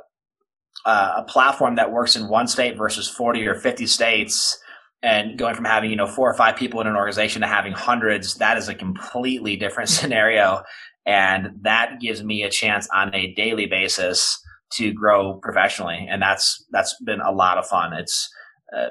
[0.85, 4.59] uh, a platform that works in one state versus 40 or 50 states
[5.01, 7.73] and going from having you know four or five people in an organization to having
[7.73, 10.63] hundreds that is a completely different scenario
[11.05, 14.39] and that gives me a chance on a daily basis
[14.73, 16.07] to grow professionally.
[16.09, 17.93] And that's that's been a lot of fun.
[17.93, 18.29] It's
[18.75, 18.89] uh,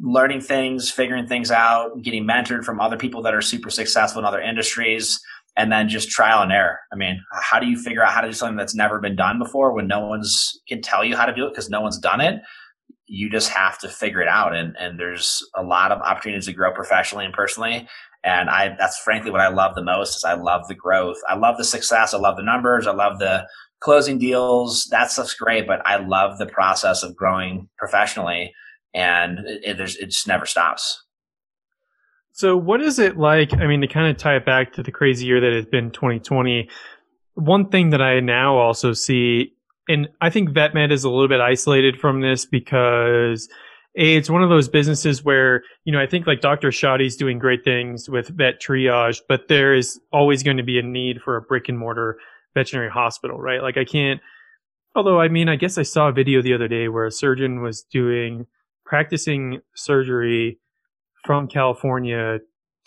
[0.00, 4.26] learning things figuring things out getting mentored from other people that are super successful in
[4.26, 5.18] other industries
[5.56, 6.78] and then just trial and error.
[6.92, 9.38] I mean how do you figure out how to do something that's never been done
[9.38, 12.20] before when no one's can tell you how to do it because no one's done
[12.20, 12.42] it?
[13.06, 14.54] You just have to figure it out.
[14.54, 17.88] And and there's a lot of opportunities to grow professionally and personally
[18.26, 21.16] and I that's frankly what I love the most is I love the growth.
[21.28, 22.12] I love the success.
[22.12, 22.86] I love the numbers.
[22.86, 23.46] I love the
[23.80, 24.86] closing deals.
[24.90, 28.52] That stuff's great, but I love the process of growing professionally,
[28.92, 31.04] and it, it, it just never stops.
[32.32, 33.54] So, what is it like?
[33.54, 35.92] I mean, to kind of tie it back to the crazy year that has been
[35.92, 36.68] 2020.
[37.34, 39.54] One thing that I now also see,
[39.88, 43.48] and I think VetMed is a little bit isolated from this because
[43.96, 46.68] it's one of those businesses where, you know, I think like Dr.
[46.68, 50.82] Shadi's doing great things with vet triage, but there is always going to be a
[50.82, 52.18] need for a brick and mortar
[52.54, 53.62] veterinary hospital, right?
[53.62, 54.20] Like I can't,
[54.94, 57.62] although I mean, I guess I saw a video the other day where a surgeon
[57.62, 58.46] was doing,
[58.84, 60.58] practicing surgery
[61.24, 62.38] from California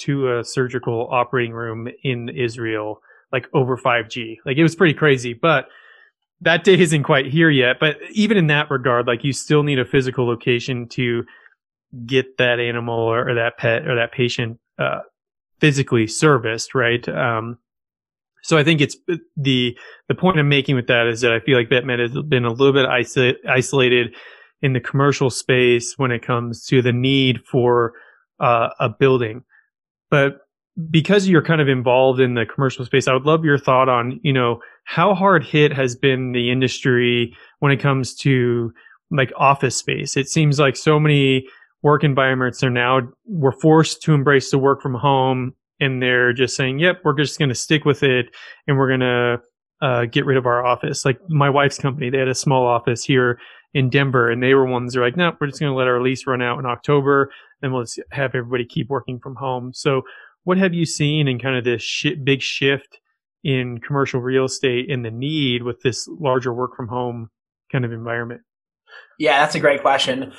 [0.02, 3.02] to a surgical operating room in Israel,
[3.34, 4.38] like over 5G.
[4.45, 5.65] Like it was pretty crazy, but
[6.41, 7.78] that day isn't quite here yet.
[7.80, 11.23] But even in that regard, like you still need a physical location to
[12.06, 14.99] get that animal or, or that pet or that patient uh,
[15.60, 17.08] physically serviced, right?
[17.10, 17.58] Um,
[18.41, 18.95] so I think it's
[19.36, 22.45] the the point I'm making with that is that I feel like VetMed has been
[22.45, 22.86] a little bit
[23.47, 24.15] isolated
[24.62, 27.93] in the commercial space when it comes to the need for
[28.39, 29.43] uh, a building.
[30.10, 30.39] But
[30.89, 34.20] because you're kind of involved in the commercial space, I would love your thought on,
[34.24, 38.72] you know, how hard hit has been the industry when it comes to
[39.12, 40.15] like office space.
[40.15, 41.48] It seems like so many
[41.82, 46.56] work environments are now we're forced to embrace the work from home and they're just
[46.56, 48.28] saying, "Yep, we're just going to stick with it
[48.68, 49.42] and we're going to
[49.82, 53.04] uh, get rid of our office." Like my wife's company, they had a small office
[53.04, 53.39] here
[53.74, 55.88] in Denver, and they were ones that are like, "No, we're just going to let
[55.88, 59.72] our lease run out in October, and we'll just have everybody keep working from home."
[59.74, 60.02] So,
[60.50, 63.00] what have you seen in kind of this sh- big shift
[63.44, 67.30] in commercial real estate and the need with this larger work from home
[67.72, 68.42] kind of environment?
[69.20, 70.34] Yeah, that's a great question.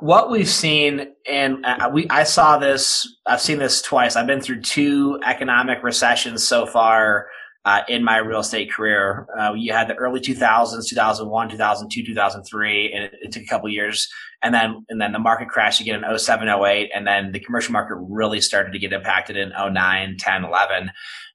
[0.00, 4.16] What we've seen, and we, I saw this, I've seen this twice.
[4.16, 7.28] I've been through two economic recessions so far
[7.64, 9.26] uh, in my real estate career.
[9.38, 13.68] Uh, you had the early 2000s, 2001, 2002, 2003, and it, it took a couple
[13.68, 14.08] years.
[14.42, 16.90] And then, and then the market crashed again in 07, 08.
[16.94, 20.90] And then the commercial market really started to get impacted in 09, 10, 11.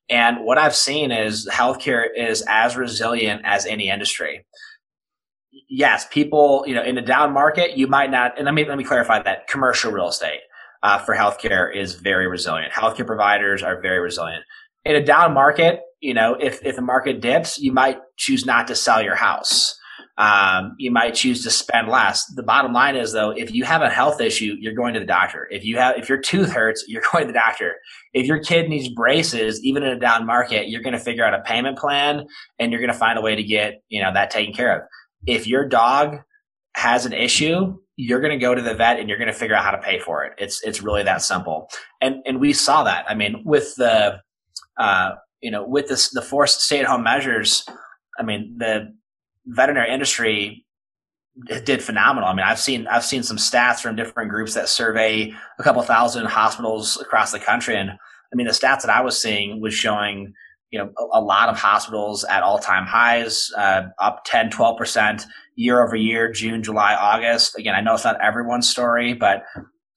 [0.10, 4.46] And what I've seen is healthcare is as resilient as any industry.
[5.70, 8.78] Yes, people, you know, in a down market, you might not, and let me, let
[8.78, 10.40] me clarify that commercial real estate
[10.84, 12.72] uh, for healthcare is very resilient.
[12.72, 14.44] Healthcare providers are very resilient.
[14.86, 18.68] In a down market, you know, if, if the market dips, you might choose not
[18.68, 19.78] to sell your house.
[20.18, 22.26] Um, you might choose to spend less.
[22.26, 25.06] The bottom line is though, if you have a health issue, you're going to the
[25.06, 25.48] doctor.
[25.52, 27.76] If you have, if your tooth hurts, you're going to the doctor.
[28.14, 31.36] If your kid needs braces, even in a down market, you're going to figure out
[31.36, 32.26] a payment plan
[32.58, 34.88] and you're going to find a way to get, you know, that taken care of.
[35.28, 36.18] If your dog
[36.76, 39.56] has an issue, you're going to go to the vet and you're going to figure
[39.56, 40.34] out how to pay for it.
[40.40, 41.70] It's, it's really that simple.
[42.02, 43.06] And, and we saw that.
[43.08, 44.20] I mean, with the,
[44.80, 47.66] uh, you know, with this, the forced stay at home measures,
[48.20, 48.94] I mean, the
[49.46, 50.66] veterinary industry
[51.64, 52.30] did phenomenal.
[52.30, 55.82] I mean, I've seen, I've seen some stats from different groups that survey a couple
[55.84, 57.78] thousand hospitals across the country.
[57.78, 60.34] And I mean, the stats that I was seeing was showing,
[60.72, 65.26] you know, a, a lot of hospitals at all time highs, uh, up 10, 12%
[65.56, 67.58] year over year, June, July, August.
[67.58, 69.44] Again, I know it's not everyone's story, but,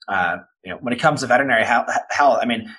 [0.09, 1.89] uh, you know, when it comes to veterinary health,
[2.21, 2.71] I mean,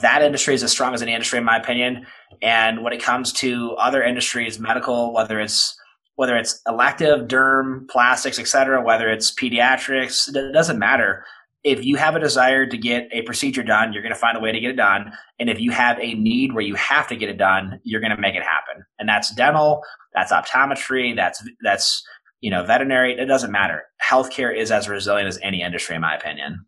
[0.00, 2.06] that industry is as strong as any industry, in my opinion.
[2.42, 5.78] And when it comes to other industries, medical, whether it's
[6.16, 11.26] whether it's elective, derm, plastics, etc., whether it's pediatrics, it doesn't matter.
[11.62, 14.40] If you have a desire to get a procedure done, you're going to find a
[14.40, 15.12] way to get it done.
[15.38, 18.14] And if you have a need where you have to get it done, you're going
[18.14, 18.82] to make it happen.
[18.98, 19.82] And that's dental,
[20.14, 22.02] that's optometry, that's that's
[22.40, 23.84] you know, veterinary, it doesn't matter.
[24.02, 26.66] Healthcare is as resilient as any industry, in my opinion.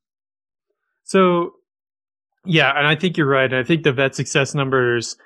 [1.05, 1.53] So,
[2.45, 3.53] yeah, and I think you're right.
[3.53, 5.17] I think the vet success numbers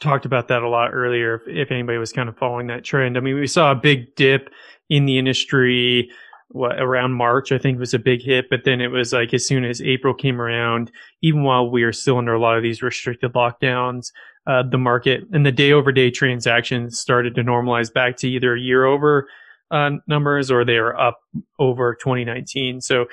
[0.00, 1.36] talked about that a lot earlier.
[1.36, 4.14] If, if anybody was kind of following that trend, I mean, we saw a big
[4.16, 4.50] dip
[4.90, 6.10] in the industry
[6.48, 8.48] what around March, I think was a big hit.
[8.48, 11.92] But then it was like as soon as April came around, even while we are
[11.92, 14.12] still under a lot of these restricted lockdowns,
[14.46, 18.56] uh, the market and the day over day transactions started to normalize back to either
[18.56, 19.26] year over
[19.70, 21.18] uh, numbers or they are up
[21.58, 22.80] over 2019.
[22.80, 23.06] So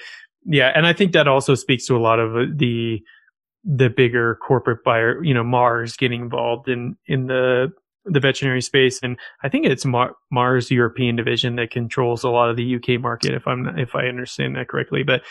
[0.46, 3.02] yeah, and I think that also speaks to a lot of the
[3.64, 7.72] the bigger corporate buyer, you know, Mars getting involved in in the
[8.06, 12.50] the veterinary space, and I think it's Mar- Mars European division that controls a lot
[12.50, 15.04] of the UK market, if I'm if I understand that correctly.
[15.04, 15.22] But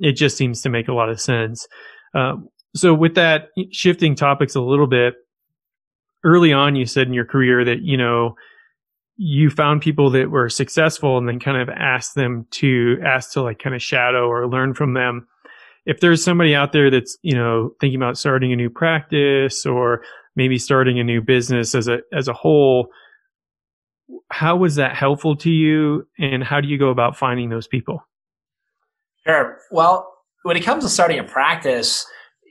[0.00, 1.66] it just seems to make a lot of sense.
[2.14, 5.14] Um, so, with that, shifting topics a little bit,
[6.24, 8.34] early on, you said in your career that you know
[9.16, 13.42] you found people that were successful, and then kind of asked them to ask to
[13.42, 15.26] like kind of shadow or learn from them.
[15.88, 20.02] If there's somebody out there that's you know thinking about starting a new practice or
[20.36, 22.90] maybe starting a new business as a as a whole
[24.30, 26.06] how was that helpful to you?
[26.18, 28.06] And how do you go about finding those people?
[29.26, 29.58] Sure.
[29.70, 30.14] Well
[30.44, 32.06] when it comes to starting a practice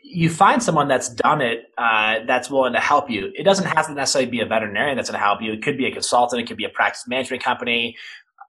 [0.09, 3.31] you find someone that's done it uh, that's willing to help you.
[3.35, 5.51] It doesn't have to necessarily be a veterinarian that's going to help you.
[5.51, 6.41] It could be a consultant.
[6.41, 7.97] It could be a practice management company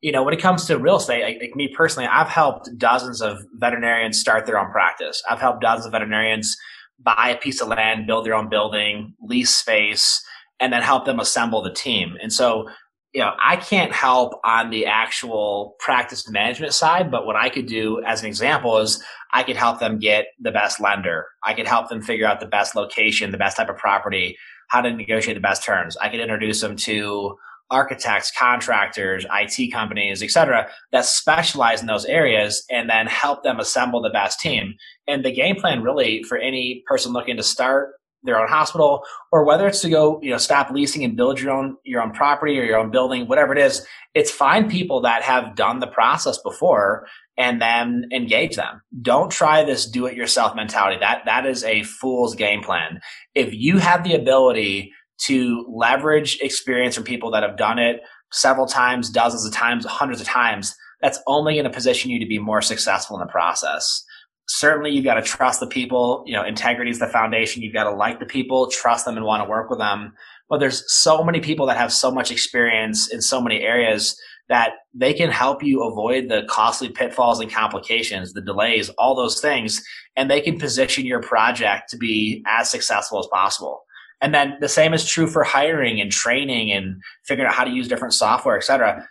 [0.03, 3.39] you know when it comes to real estate like me personally i've helped dozens of
[3.55, 6.57] veterinarians start their own practice i've helped dozens of veterinarians
[6.99, 10.23] buy a piece of land, build their own building, lease space,
[10.61, 12.17] and then help them assemble the team.
[12.21, 12.69] And so,
[13.15, 17.67] you know, I can't help on the actual practice management side, but what I could
[17.67, 21.27] do as an example is I could help them get the best lender.
[21.45, 24.37] I could help them figure out the best location, the best type of property,
[24.69, 25.97] how to negotiate the best terms.
[25.99, 27.37] I could introduce them to
[27.71, 33.61] architects, contractors, IT companies, et cetera, that specialize in those areas and then help them
[33.61, 34.75] assemble the best team.
[35.07, 37.95] And the game plan really for any person looking to start
[38.25, 41.53] their own hospital or whether it's to go, you know, stop leasing and build your
[41.53, 45.23] own, your own property or your own building, whatever it is, it's find people that
[45.23, 47.07] have done the process before
[47.37, 48.83] and then engage them.
[49.01, 50.99] Don't try this do it yourself mentality.
[50.99, 53.01] That, that is a fool's game plan.
[53.35, 54.93] If you have the ability
[55.27, 58.01] to leverage experience from people that have done it
[58.33, 62.27] several times, dozens of times, hundreds of times, that's only going to position you to
[62.27, 64.05] be more successful in the process.
[64.49, 66.25] Certainly, you've got to trust the people.
[66.27, 67.62] You know, integrity is the foundation.
[67.62, 70.14] You've got to like the people, trust them, and want to work with them.
[70.49, 74.73] But there's so many people that have so much experience in so many areas that
[74.95, 79.83] they can help you avoid the costly pitfalls and complications, the delays, all those things,
[80.16, 83.83] and they can position your project to be as successful as possible.
[84.21, 87.71] And then the same is true for hiring and training and figuring out how to
[87.71, 89.07] use different software, et cetera.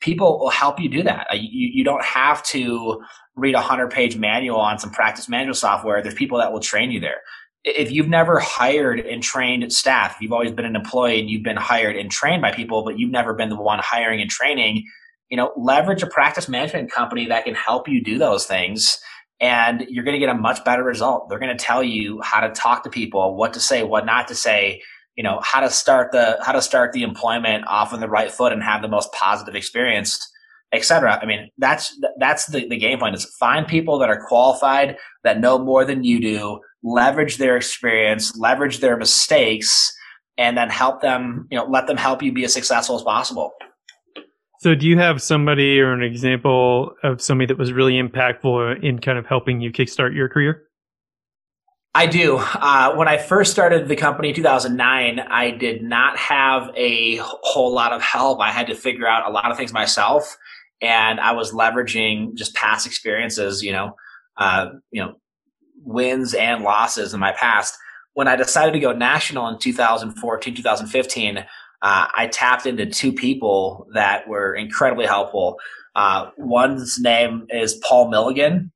[0.00, 1.26] People will help you do that.
[1.32, 3.02] You, you don't have to
[3.36, 6.02] read a hundred page manual on some practice management software.
[6.02, 7.20] There's people that will train you there.
[7.64, 11.58] If you've never hired and trained staff, you've always been an employee and you've been
[11.58, 14.84] hired and trained by people, but you've never been the one hiring and training,
[15.28, 18.98] you know, leverage a practice management company that can help you do those things
[19.40, 21.28] and you're going to get a much better result.
[21.28, 24.28] They're going to tell you how to talk to people, what to say, what not
[24.28, 24.82] to say,
[25.16, 28.30] you know, how to start the how to start the employment off on the right
[28.30, 30.18] foot and have the most positive experience,
[30.72, 31.18] etc.
[31.20, 35.40] I mean, that's that's the, the game plan is find people that are qualified, that
[35.40, 39.92] know more than you do, leverage their experience, leverage their mistakes,
[40.38, 43.52] and then help them, you know, let them help you be as successful as possible.
[44.62, 48.98] So, do you have somebody or an example of somebody that was really impactful in
[48.98, 50.64] kind of helping you kickstart your career?
[51.94, 52.36] I do.
[52.36, 57.72] Uh, when I first started the company in 2009, I did not have a whole
[57.72, 58.40] lot of help.
[58.40, 60.36] I had to figure out a lot of things myself,
[60.82, 63.62] and I was leveraging just past experiences.
[63.62, 63.96] You know,
[64.36, 65.14] uh, you know,
[65.82, 67.78] wins and losses in my past.
[68.12, 71.46] When I decided to go national in 2014, 2015
[71.82, 75.58] uh, I tapped into two people that were incredibly helpful.
[75.94, 78.70] Uh, one's name is Paul Milligan,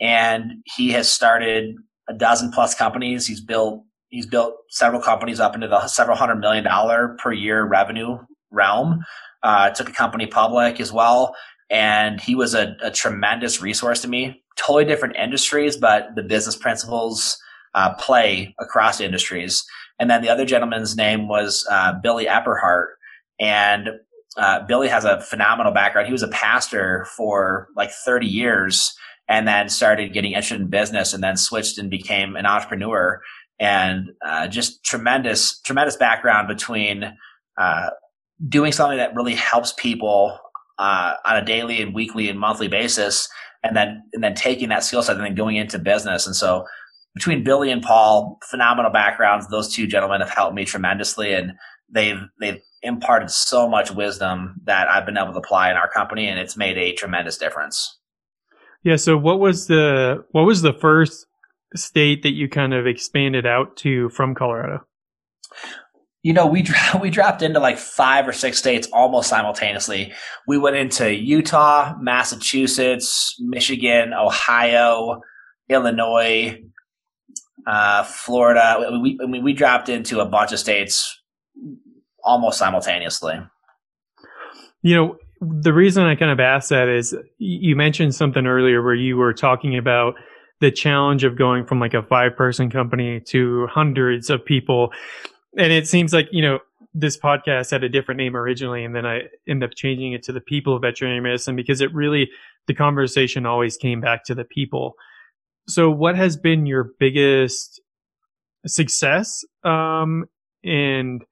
[0.00, 1.76] and he has started
[2.08, 3.26] a dozen plus companies.
[3.26, 7.64] He's built he's built several companies up into the several hundred million dollar per year
[7.64, 8.18] revenue
[8.50, 9.04] realm.
[9.42, 11.34] Uh, took a company public as well,
[11.68, 14.40] and he was a, a, tremendous resource to me.
[14.56, 17.36] Totally different industries, but the business principles
[17.74, 19.64] uh, play across industries.
[19.98, 22.86] And then the other gentleman's name was uh, Billy Epperhart.
[23.40, 23.88] And
[24.36, 26.06] uh, Billy has a phenomenal background.
[26.06, 28.94] He was a pastor for like 30 years
[29.28, 33.20] and then started getting interested in business and then switched and became an entrepreneur.
[33.58, 37.16] And uh, just tremendous, tremendous background between
[37.56, 37.90] uh,
[38.48, 40.38] doing something that really helps people
[40.78, 43.28] uh, on a daily and weekly and monthly basis,
[43.62, 46.26] and then and then taking that skill set and then going into business.
[46.26, 46.66] And so
[47.14, 49.48] between Billy and Paul, phenomenal backgrounds.
[49.48, 51.52] Those two gentlemen have helped me tremendously, and
[51.90, 56.28] they've they've imparted so much wisdom that I've been able to apply in our company,
[56.28, 57.98] and it's made a tremendous difference.
[58.82, 58.96] Yeah.
[58.96, 61.26] So what was the what was the first
[61.74, 64.84] state that you kind of expanded out to from Colorado?
[66.22, 66.66] You know, we
[67.00, 70.12] we dropped into like five or six states almost simultaneously.
[70.46, 75.20] We went into Utah, Massachusetts, Michigan, Ohio,
[75.68, 76.60] Illinois,
[77.66, 78.98] uh, Florida.
[79.02, 81.20] We, mean, we dropped into a bunch of states
[82.24, 83.40] almost simultaneously.
[84.82, 88.94] You know, the reason I kind of asked that is you mentioned something earlier where
[88.94, 90.14] you were talking about
[90.60, 94.92] the challenge of going from like a five person company to hundreds of people.
[95.58, 96.60] And it seems like, you know,
[96.94, 100.32] this podcast had a different name originally, and then I ended up changing it to
[100.32, 102.30] the people of veterinary medicine because it really,
[102.66, 104.94] the conversation always came back to the people.
[105.68, 107.80] So, what has been your biggest
[108.66, 110.24] success um,
[110.64, 111.22] and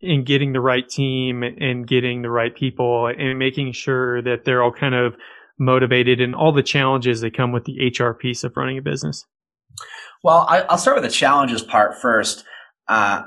[0.00, 4.62] in getting the right team and getting the right people and making sure that they're
[4.62, 5.14] all kind of
[5.58, 9.24] motivated and all the challenges that come with the HR piece of running a business?
[10.22, 12.44] Well, I, will start with the challenges part first.
[12.88, 13.22] Uh,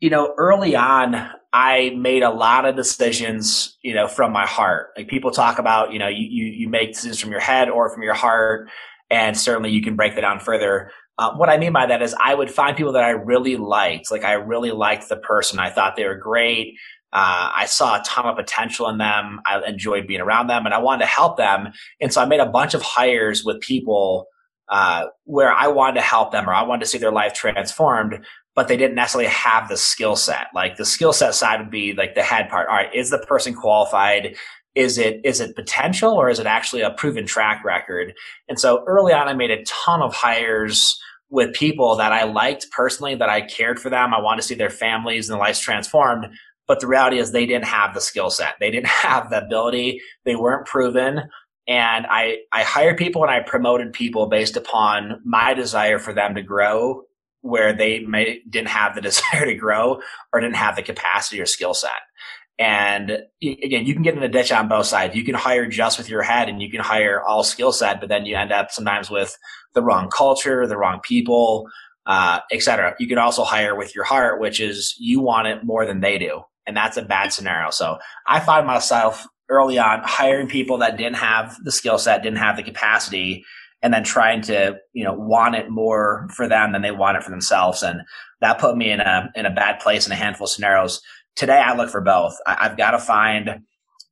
[0.00, 4.88] you know, early on, I made a lot of decisions, you know, from my heart.
[4.96, 7.92] Like people talk about, you know, you, you, you make decisions from your head or
[7.92, 8.68] from your heart.
[9.10, 10.90] And certainly you can break that down further.
[11.18, 14.10] Uh, what I mean by that is I would find people that I really liked.
[14.10, 15.58] Like I really liked the person.
[15.58, 16.76] I thought they were great.
[17.12, 19.40] Uh, I saw a ton of potential in them.
[19.46, 21.72] I enjoyed being around them and I wanted to help them.
[22.00, 24.26] And so I made a bunch of hires with people
[24.68, 28.22] uh, where I wanted to help them or I wanted to see their life transformed,
[28.54, 30.48] but they didn't necessarily have the skill set.
[30.54, 32.68] Like the skill set side would be like the head part.
[32.68, 34.36] All right, is the person qualified?
[34.78, 38.14] Is it is it potential or is it actually a proven track record?
[38.48, 40.96] And so early on, I made a ton of hires
[41.30, 44.14] with people that I liked personally, that I cared for them.
[44.14, 46.28] I wanted to see their families and their lives transformed.
[46.68, 48.54] But the reality is they didn't have the skill set.
[48.60, 50.00] They didn't have the ability.
[50.24, 51.22] They weren't proven.
[51.66, 56.36] And I, I hired people and I promoted people based upon my desire for them
[56.36, 57.02] to grow
[57.40, 60.00] where they may, didn't have the desire to grow
[60.32, 61.90] or didn't have the capacity or skill set.
[62.58, 65.14] And again, you can get in a ditch on both sides.
[65.14, 68.08] You can hire just with your head and you can hire all skill set, but
[68.08, 69.36] then you end up sometimes with
[69.74, 71.68] the wrong culture, the wrong people,
[72.06, 72.96] uh, etc.
[72.98, 76.18] You can also hire with your heart, which is you want it more than they
[76.18, 76.42] do.
[76.66, 77.70] And that's a bad scenario.
[77.70, 82.38] So I find myself early on hiring people that didn't have the skill set, didn't
[82.38, 83.44] have the capacity,
[83.82, 87.22] and then trying to, you know, want it more for them than they want it
[87.22, 87.82] for themselves.
[87.82, 88.00] And
[88.40, 91.00] that put me in a in a bad place in a handful of scenarios
[91.38, 92.36] today I look for both.
[92.46, 93.62] I, have got to find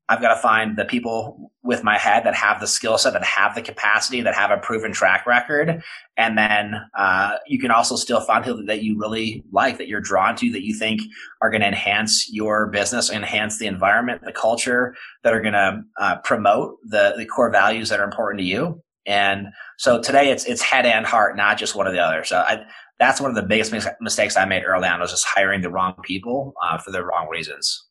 [0.09, 3.25] I've got to find the people with my head that have the skill set, that
[3.25, 5.83] have the capacity, that have a proven track record.
[6.17, 10.01] And then uh, you can also still find people that you really like, that you're
[10.01, 11.01] drawn to, that you think
[11.43, 15.83] are going to enhance your business, enhance the environment, the culture, that are going to
[15.99, 18.81] uh, promote the, the core values that are important to you.
[19.07, 22.25] And so today it's it's head and heart, not just one or the other.
[22.25, 22.65] So I,
[22.99, 25.95] that's one of the biggest mistakes I made early on was just hiring the wrong
[26.03, 27.85] people uh, for the wrong reasons.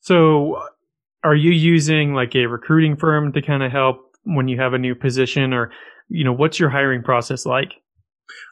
[0.00, 0.62] So,
[1.22, 4.78] are you using like a recruiting firm to kind of help when you have a
[4.78, 5.70] new position, or
[6.08, 7.72] you know, what's your hiring process like?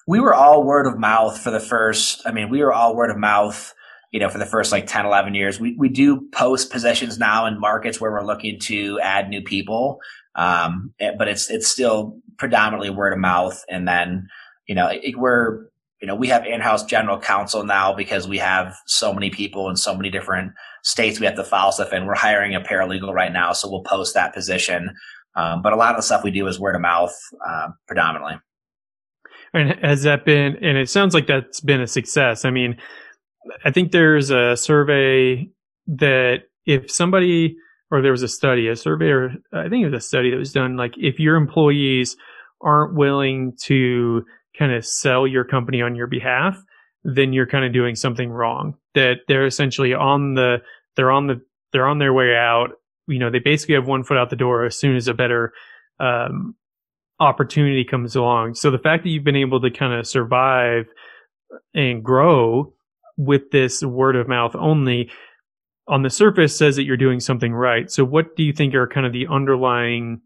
[0.06, 2.22] We were all word of mouth for the first.
[2.26, 3.74] I mean, we were all word of mouth.
[4.12, 7.46] You know, for the first like 10, 11 years, we, we do post positions now
[7.46, 9.98] in markets where we're looking to add new people.
[10.36, 13.64] Um, eh, but it's, it's still predominantly word of mouth.
[13.68, 14.28] And then,
[14.66, 15.66] you know, it, we're,
[16.00, 19.76] you know, we have in-house general counsel now because we have so many people in
[19.76, 20.52] so many different
[20.82, 22.06] states we have to file stuff in.
[22.06, 24.90] We're hiring a paralegal right now, so we'll post that position.
[25.36, 27.14] Um, but a lot of the stuff we do is word of mouth
[27.46, 28.34] uh, predominantly.
[29.52, 32.44] And has that been, and it sounds like that's been a success.
[32.44, 32.76] I mean,
[33.64, 35.48] I think there's a survey
[35.86, 37.56] that if somebody,
[37.90, 40.38] or there was a study, a survey, or I think it was a study that
[40.38, 42.16] was done, like if your employees
[42.60, 44.24] aren't willing to
[44.58, 46.56] kind of sell your company on your behalf,
[47.04, 48.74] then you're kind of doing something wrong.
[48.94, 50.58] That they're essentially on the
[50.96, 51.40] they're on the
[51.72, 52.72] they're on their way out.
[53.06, 55.52] You know, they basically have one foot out the door as soon as a better
[56.00, 56.54] um,
[57.20, 58.54] opportunity comes along.
[58.54, 60.86] So the fact that you've been able to kind of survive
[61.74, 62.72] and grow
[63.16, 65.10] with this word of mouth only
[65.86, 67.90] on the surface says that you're doing something right.
[67.90, 70.20] So what do you think are kind of the underlying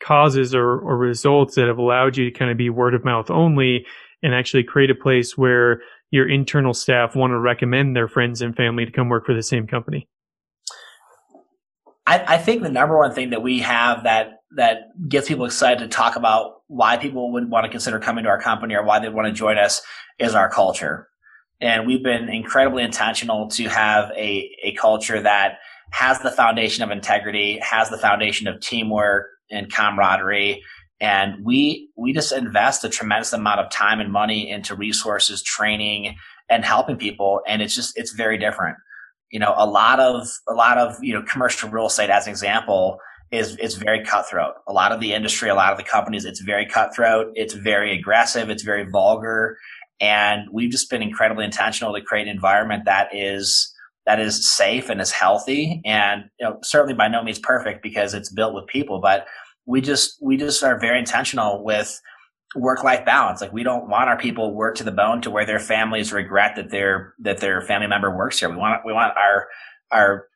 [0.00, 3.30] causes or, or results that have allowed you to kind of be word of mouth
[3.30, 3.86] only
[4.22, 5.80] and actually create a place where
[6.10, 9.42] your internal staff want to recommend their friends and family to come work for the
[9.42, 10.08] same company?
[12.06, 15.80] I, I think the number one thing that we have that that gets people excited
[15.80, 18.98] to talk about why people would want to consider coming to our company or why
[18.98, 19.82] they'd want to join us
[20.18, 21.06] is our culture.
[21.60, 25.58] And we've been incredibly intentional to have a, a culture that
[25.90, 30.62] has the foundation of integrity, has the foundation of teamwork and camaraderie.
[31.00, 36.16] And we, we just invest a tremendous amount of time and money into resources, training,
[36.50, 37.40] and helping people.
[37.46, 38.76] And it's just, it's very different.
[39.30, 42.30] You know, a lot of, a lot of, you know, commercial real estate as an
[42.30, 42.98] example
[43.30, 44.54] is, is very cutthroat.
[44.66, 47.32] A lot of the industry, a lot of the companies, it's very cutthroat.
[47.34, 48.50] It's very aggressive.
[48.50, 49.58] It's very vulgar.
[50.00, 53.72] And we've just been incredibly intentional to create an environment that is,
[54.08, 58.14] that is safe and is healthy and you know, certainly by no means perfect because
[58.14, 59.26] it's built with people, but
[59.66, 62.00] we just, we just are very intentional with,
[62.56, 63.42] work life balance.
[63.42, 66.56] Like we don't want our people work to the bone to where their families regret
[66.56, 68.48] that their that their family member works here.
[68.48, 69.48] We want we want our
[69.90, 70.26] our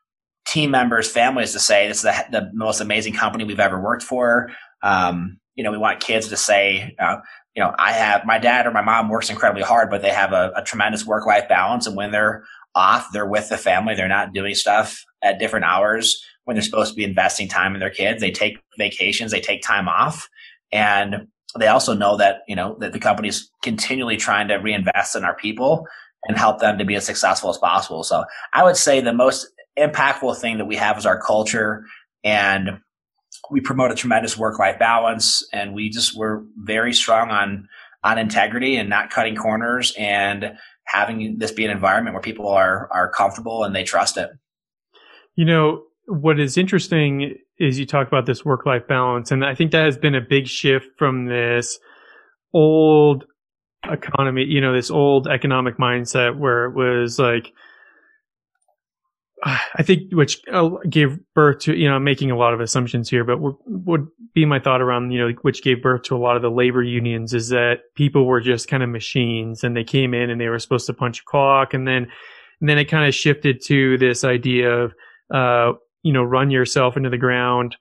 [0.45, 4.03] team members, families to say this is the, the most amazing company we've ever worked
[4.03, 4.51] for.
[4.83, 7.17] Um, you know, we want kids to say, uh,
[7.55, 10.33] you know, I have my dad or my mom works incredibly hard, but they have
[10.33, 12.45] a, a tremendous work life balance, and when they're
[12.75, 13.95] off, they're with the family.
[13.95, 17.81] They're not doing stuff at different hours when they're supposed to be investing time in
[17.81, 18.21] their kids.
[18.21, 20.29] They take vacations, they take time off,
[20.73, 25.25] and they also know that you know that the company's continually trying to reinvest in
[25.25, 25.87] our people
[26.25, 28.03] and help them to be as successful as possible.
[28.05, 29.47] So I would say the most
[29.79, 31.85] impactful thing that we have is our culture
[32.25, 32.79] and
[33.51, 37.69] we promote a tremendous work life balance and we just we're very strong on
[38.05, 40.57] on integrity and not cutting corners and
[40.93, 44.31] having this be an environment where people are are comfortable and they trust it.
[45.35, 49.55] You know, what is interesting is you talk about this work life balance, and I
[49.55, 51.79] think that has been a big shift from this
[52.53, 53.25] old
[53.91, 57.53] economy, you know, this old economic mindset where it was like,
[59.45, 63.11] I think which uh, gave birth to, you know, I'm making a lot of assumptions
[63.11, 66.37] here, but would be my thought around, you know, which gave birth to a lot
[66.37, 70.15] of the labor unions is that people were just kind of machines and they came
[70.15, 71.75] in and they were supposed to punch a clock.
[71.75, 72.07] And then,
[72.61, 74.95] and then it kind of shifted to this idea of,
[75.35, 75.73] uh,
[76.03, 77.77] you know, run yourself into the ground.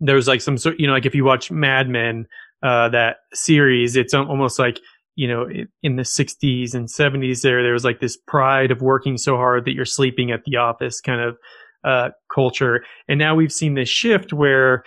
[0.00, 2.26] There's like some sort, you know, like if you watch Mad Men,
[2.62, 4.80] uh, that series, it's almost like,
[5.16, 5.48] you know,
[5.82, 9.64] in the 60s and 70s there, there was like this pride of working so hard
[9.64, 11.36] that you're sleeping at the office kind of,
[11.84, 12.84] uh, culture.
[13.08, 14.84] And now we've seen this shift where,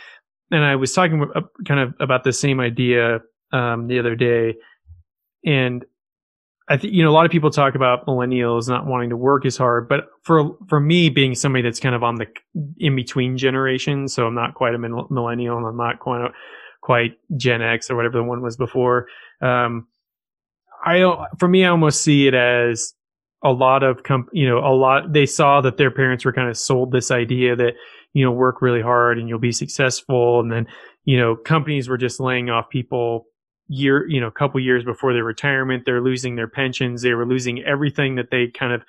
[0.52, 1.26] and I was talking
[1.68, 3.20] kind of about the same idea,
[3.52, 4.56] um, the other day.
[5.46, 5.86] And
[6.70, 9.46] I think you know a lot of people talk about millennials not wanting to work
[9.46, 12.28] as hard, but for for me being somebody that's kind of on the
[12.78, 16.30] in between generation, so I'm not quite a millennial and I'm not quite
[16.82, 19.08] quite Gen X or whatever the one was before.
[19.42, 19.88] Um,
[20.84, 22.94] I for me I almost see it as
[23.44, 26.50] a lot of comp, you know a lot they saw that their parents were kind
[26.50, 27.74] of sold this idea that
[28.14, 30.68] you know work really hard and you'll be successful, and then
[31.06, 33.26] you know companies were just laying off people
[33.70, 35.84] year, you know, a couple years before their retirement.
[35.86, 37.02] They're losing their pensions.
[37.02, 38.82] They were losing everything that they kind of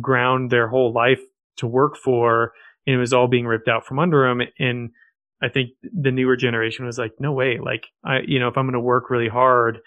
[0.00, 1.20] ground their whole life
[1.56, 2.52] to work for.
[2.86, 4.40] And it was all being ripped out from under them.
[4.58, 4.90] And
[5.42, 7.58] I think the newer generation was like, no way.
[7.58, 9.80] Like, I, you know, if I'm going to work really hard,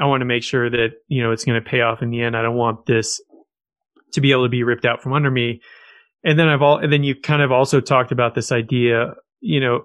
[0.00, 2.22] I want to make sure that, you know, it's going to pay off in the
[2.22, 2.36] end.
[2.36, 3.20] I don't want this
[4.12, 5.60] to be able to be ripped out from under me.
[6.24, 9.60] And then I've all, and then you kind of also talked about this idea, you
[9.60, 9.82] know,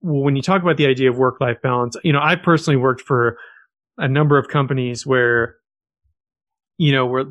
[0.00, 3.02] when you talk about the idea of work life balance, you know, I personally worked
[3.02, 3.38] for
[3.98, 5.56] a number of companies where,
[6.78, 7.24] you know, where,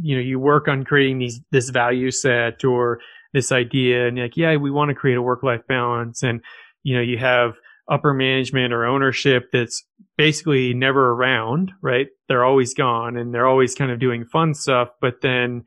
[0.00, 3.00] you know, you work on creating these, this value set or
[3.32, 6.22] this idea and like, yeah, we want to create a work life balance.
[6.22, 6.40] And,
[6.82, 7.52] you know, you have
[7.88, 9.84] upper management or ownership that's
[10.16, 12.08] basically never around, right?
[12.28, 14.90] They're always gone and they're always kind of doing fun stuff.
[15.00, 15.64] But then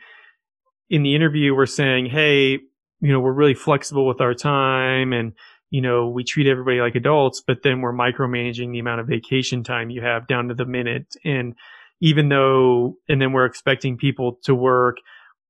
[0.89, 2.59] in the interview, we're saying, Hey,
[2.99, 5.33] you know, we're really flexible with our time and,
[5.71, 9.63] you know, we treat everybody like adults, but then we're micromanaging the amount of vacation
[9.63, 11.15] time you have down to the minute.
[11.23, 11.55] And
[12.01, 14.97] even though, and then we're expecting people to work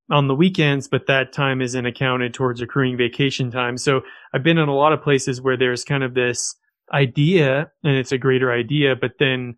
[0.09, 3.78] on the weekends, but that time isn't accounted towards accruing vacation time.
[3.78, 4.01] So
[4.34, 6.55] I've been in a lot of places where there's kind of this
[6.94, 9.56] idea and it's a greater idea, but then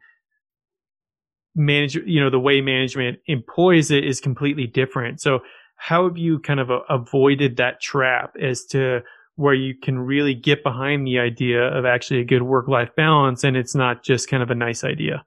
[1.56, 5.22] manage, you know, the way management employs it is completely different.
[5.22, 5.40] So
[5.76, 9.02] how have you kind of avoided that trap as to
[9.36, 13.44] where you can really get behind the idea of actually a good work life balance
[13.44, 15.26] and it's not just kind of a nice idea?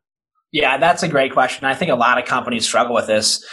[0.53, 1.65] Yeah, that's a great question.
[1.65, 3.45] I think a lot of companies struggle with this.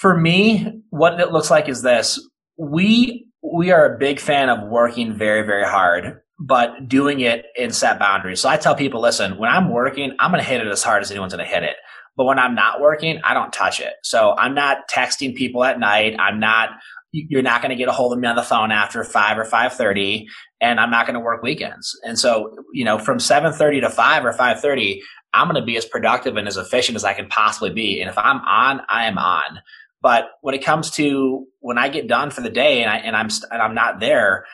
[0.00, 2.20] For me, what it looks like is this.
[2.56, 7.70] We we are a big fan of working very very hard, but doing it in
[7.70, 8.40] set boundaries.
[8.40, 11.02] So I tell people, listen, when I'm working, I'm going to hit it as hard
[11.02, 11.76] as anyone's going to hit it.
[12.16, 13.94] But when I'm not working, I don't touch it.
[14.02, 16.16] So I'm not texting people at night.
[16.18, 16.70] I'm not
[17.12, 19.44] you're not going to get a hold of me on the phone after 5 or
[19.44, 20.26] 5.30
[20.60, 24.24] and i'm not going to work weekends and so you know from 7.30 to 5
[24.24, 25.00] or 5.30
[25.32, 28.10] i'm going to be as productive and as efficient as i can possibly be and
[28.10, 29.60] if i'm on i am on
[30.02, 33.16] but when it comes to when i get done for the day and, I, and
[33.16, 34.44] i'm and i'm not there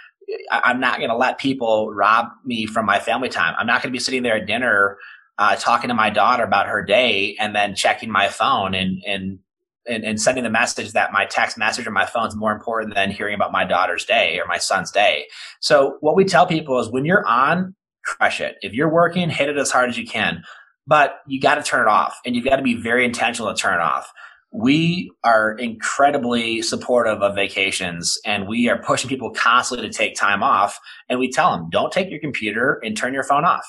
[0.50, 3.90] i'm not going to let people rob me from my family time i'm not going
[3.90, 4.98] to be sitting there at dinner
[5.38, 9.38] uh, talking to my daughter about her day and then checking my phone and and
[9.86, 12.94] and, and sending the message that my text message or my phone is more important
[12.94, 15.26] than hearing about my daughter's day or my son's day.
[15.60, 18.56] So what we tell people is when you're on, crush it.
[18.62, 20.44] If you're working, hit it as hard as you can,
[20.86, 23.60] but you got to turn it off and you've got to be very intentional to
[23.60, 24.12] turn it off.
[24.52, 30.42] We are incredibly supportive of vacations and we are pushing people constantly to take time
[30.42, 30.78] off.
[31.08, 33.64] And we tell them, don't take your computer and turn your phone off.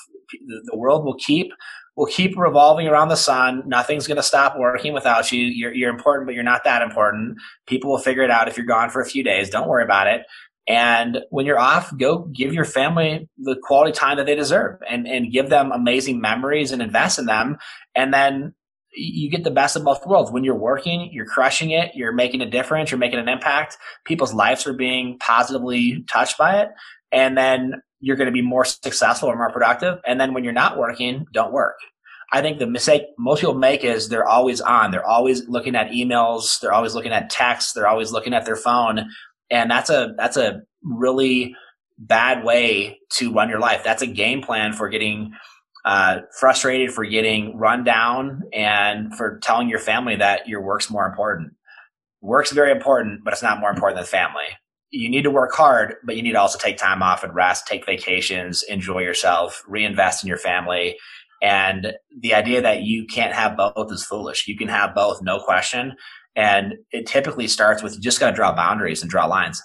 [0.46, 1.52] The world will keep
[1.96, 3.62] will keep revolving around the sun.
[3.66, 5.44] Nothing's going to stop working without you.
[5.44, 7.38] You're, you're important, but you're not that important.
[7.66, 9.48] People will figure it out if you're gone for a few days.
[9.48, 10.22] Don't worry about it.
[10.66, 15.06] And when you're off, go give your family the quality time that they deserve and,
[15.06, 17.58] and give them amazing memories and invest in them.
[17.94, 18.54] And then
[18.94, 20.30] you get the best of both worlds.
[20.30, 23.76] When you're working, you're crushing it, you're making a difference, you're making an impact.
[24.04, 26.68] People's lives are being positively touched by it.
[27.12, 29.98] And then you're going to be more successful or more productive.
[30.06, 31.76] And then when you're not working, don't work.
[32.32, 34.90] I think the mistake most people make is they're always on.
[34.90, 36.60] They're always looking at emails.
[36.60, 37.72] They're always looking at texts.
[37.72, 39.08] They're always looking at their phone.
[39.50, 41.54] And that's a, that's a really
[41.98, 43.84] bad way to run your life.
[43.84, 45.34] That's a game plan for getting
[45.84, 51.06] uh, frustrated, for getting run down, and for telling your family that your work's more
[51.06, 51.52] important.
[52.20, 54.46] Work's very important, but it's not more important than family
[54.94, 57.66] you need to work hard, but you need to also take time off and rest,
[57.66, 60.96] take vacations, enjoy yourself, reinvest in your family.
[61.42, 64.46] And the idea that you can't have both is foolish.
[64.46, 65.94] You can have both, no question.
[66.36, 69.60] And it typically starts with you just got to draw boundaries and draw lines.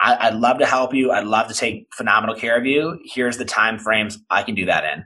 [0.00, 1.10] I, would love to help you.
[1.10, 3.00] I'd love to take phenomenal care of you.
[3.04, 5.04] Here's the time frames I can do that in.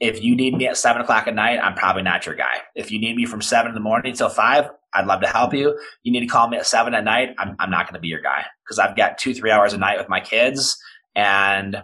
[0.00, 2.62] If you need me at seven o'clock at night, I'm probably not your guy.
[2.74, 5.52] If you need me from seven in the morning till five, I'd love to help
[5.52, 5.78] you.
[6.02, 7.34] You need to call me at seven at night.
[7.38, 9.78] I'm, I'm not going to be your guy because I've got two, three hours a
[9.78, 10.80] night with my kids
[11.14, 11.82] and,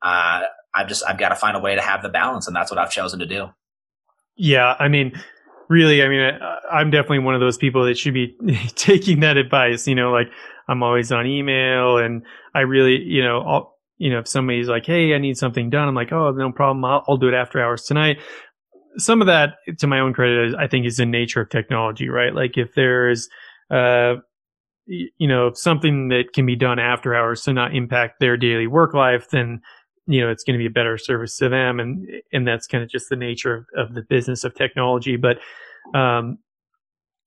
[0.00, 0.40] uh,
[0.74, 2.46] I've just, I've got to find a way to have the balance.
[2.46, 3.50] And that's what I've chosen to do.
[4.36, 4.74] Yeah.
[4.78, 5.12] I mean,
[5.68, 8.36] really, I mean, I, I'm definitely one of those people that should be
[8.74, 10.28] taking that advice, you know, like
[10.68, 12.22] I'm always on email and
[12.54, 15.88] I really, you know, you know, if somebody's like, Hey, I need something done.
[15.88, 16.84] I'm like, Oh, no problem.
[16.84, 18.18] I'll, I'll do it after hours tonight
[18.96, 22.34] some of that, to my own credit, I think is the nature of technology, right?
[22.34, 23.28] Like if there's,
[23.70, 24.16] uh,
[24.86, 28.94] you know, something that can be done after hours to not impact their daily work
[28.94, 29.60] life, then
[30.06, 32.82] you know it's going to be a better service to them, and and that's kind
[32.82, 35.16] of just the nature of, of the business of technology.
[35.16, 35.38] But
[35.96, 36.38] um,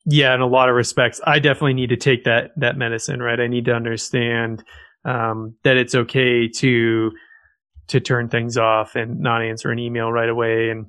[0.06, 3.40] yeah, in a lot of respects, I definitely need to take that that medicine, right?
[3.40, 4.64] I need to understand
[5.06, 7.12] um, that it's okay to
[7.88, 10.88] to turn things off and not answer an email right away and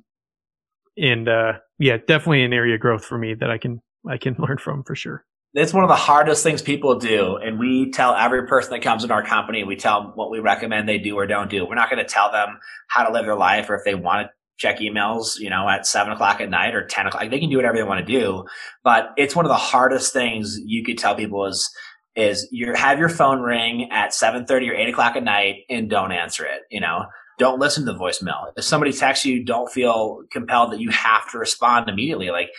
[0.97, 4.35] and uh, yeah, definitely an area of growth for me that I can I can
[4.39, 5.23] learn from for sure.
[5.53, 9.03] It's one of the hardest things people do, and we tell every person that comes
[9.03, 11.65] in our company, we tell them what we recommend they do or don't do.
[11.65, 12.59] We're not going to tell them
[12.89, 15.87] how to live their life or if they want to check emails, you know, at
[15.87, 17.29] seven o'clock at night or 10 o'clock.
[17.29, 18.45] They can do whatever they want to do.
[18.83, 21.69] But it's one of the hardest things you could tell people is,
[22.17, 26.11] is you have your phone ring at 7.30 or 8 o'clock at night and don't
[26.11, 27.05] answer it, you know
[27.37, 28.51] don't listen to the voicemail.
[28.55, 32.31] If somebody texts you, don't feel compelled that you have to respond immediately.
[32.31, 32.49] Like,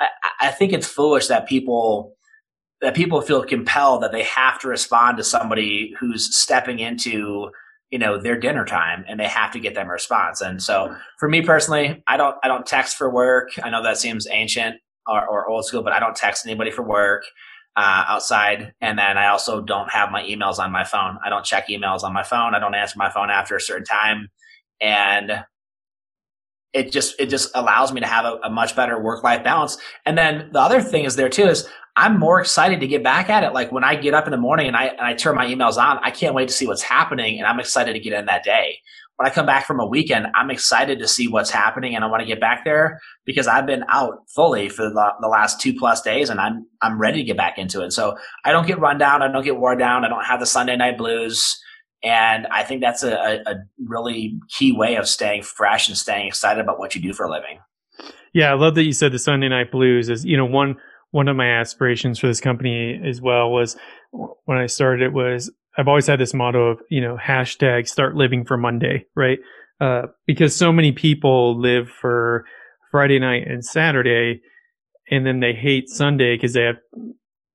[0.00, 0.06] I,
[0.40, 2.14] I think it's foolish that people
[2.80, 7.50] that people feel compelled that they have to respond to somebody who's stepping into
[7.90, 10.94] you know their dinner time and they have to get them a response and so
[11.18, 14.76] for me personally i don't i don't text for work i know that seems ancient
[15.06, 17.24] or, or old school but i don't text anybody for work
[17.76, 18.72] uh, outside.
[18.80, 21.18] And then I also don't have my emails on my phone.
[21.24, 22.54] I don't check emails on my phone.
[22.54, 24.28] I don't answer my phone after a certain time.
[24.80, 25.44] And
[26.72, 29.78] it just it just allows me to have a, a much better work life balance.
[30.04, 33.30] And then the other thing is there too is I'm more excited to get back
[33.30, 33.52] at it.
[33.52, 35.78] Like when I get up in the morning and I and I turn my emails
[35.78, 38.44] on, I can't wait to see what's happening, and I'm excited to get in that
[38.44, 38.78] day
[39.18, 42.06] when I come back from a weekend, I'm excited to see what's happening and I
[42.06, 45.74] want to get back there because I've been out fully for the, the, last two
[45.74, 47.90] plus days and I'm, I'm ready to get back into it.
[47.90, 49.22] So I don't get run down.
[49.22, 50.04] I don't get worn down.
[50.04, 51.60] I don't have the Sunday night blues.
[52.04, 56.60] And I think that's a, a, really key way of staying fresh and staying excited
[56.60, 57.58] about what you do for a living.
[58.32, 58.52] Yeah.
[58.52, 60.76] I love that you said the Sunday night blues is, you know, one,
[61.10, 63.76] one of my aspirations for this company as well was
[64.12, 68.16] when I started it was I've always had this motto of, you know, hashtag start
[68.16, 69.38] living for Monday, right?
[69.80, 72.44] Uh, because so many people live for
[72.90, 74.40] Friday night and Saturday,
[75.08, 76.78] and then they hate Sunday because they have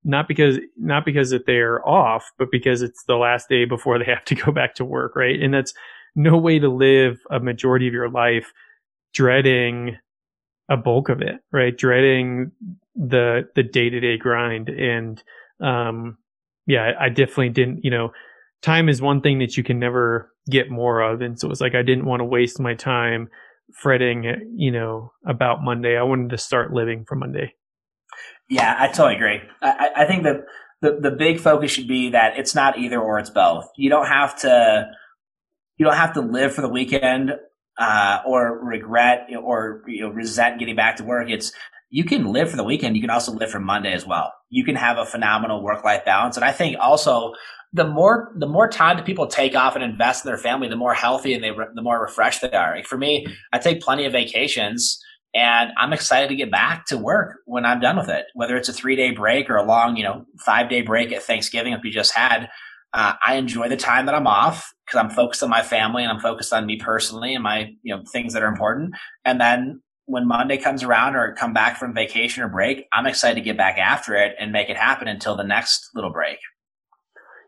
[0.05, 4.05] not because not because that they're off, but because it's the last day before they
[4.07, 5.39] have to go back to work, right?
[5.39, 5.73] And that's
[6.15, 8.53] no way to live a majority of your life
[9.13, 9.97] dreading
[10.69, 11.77] a bulk of it, right?
[11.77, 12.51] Dreading
[12.95, 15.21] the the day to day grind, and
[15.59, 16.17] um,
[16.65, 17.83] yeah, I definitely didn't.
[17.83, 18.11] You know,
[18.61, 21.75] time is one thing that you can never get more of, and so it's like
[21.75, 23.29] I didn't want to waste my time
[23.73, 25.97] fretting, you know, about Monday.
[25.97, 27.53] I wanted to start living for Monday.
[28.49, 29.41] Yeah, I totally agree.
[29.61, 30.45] I, I think that
[30.81, 33.69] the, the big focus should be that it's not either or, it's both.
[33.77, 34.91] You don't have to
[35.77, 37.31] you don't have to live for the weekend
[37.77, 41.29] uh, or regret or you know, resent getting back to work.
[41.29, 41.51] It's
[41.93, 42.95] you can live for the weekend.
[42.95, 44.33] You can also live for Monday as well.
[44.49, 46.35] You can have a phenomenal work life balance.
[46.35, 47.33] And I think also
[47.71, 50.75] the more the more time that people take off and invest in their family, the
[50.75, 52.75] more healthy and they the more refreshed they are.
[52.75, 54.99] Like for me, I take plenty of vacations.
[55.35, 58.69] And I'm excited to get back to work when I'm done with it, whether it's
[58.69, 61.83] a three day break or a long, you know, five day break at Thanksgiving, like
[61.83, 62.49] we just had.
[62.95, 66.11] Uh, I enjoy the time that I'm off because I'm focused on my family and
[66.11, 68.93] I'm focused on me personally and my, you know, things that are important.
[69.25, 73.35] And then when Monday comes around or come back from vacation or break, I'm excited
[73.35, 76.39] to get back after it and make it happen until the next little break.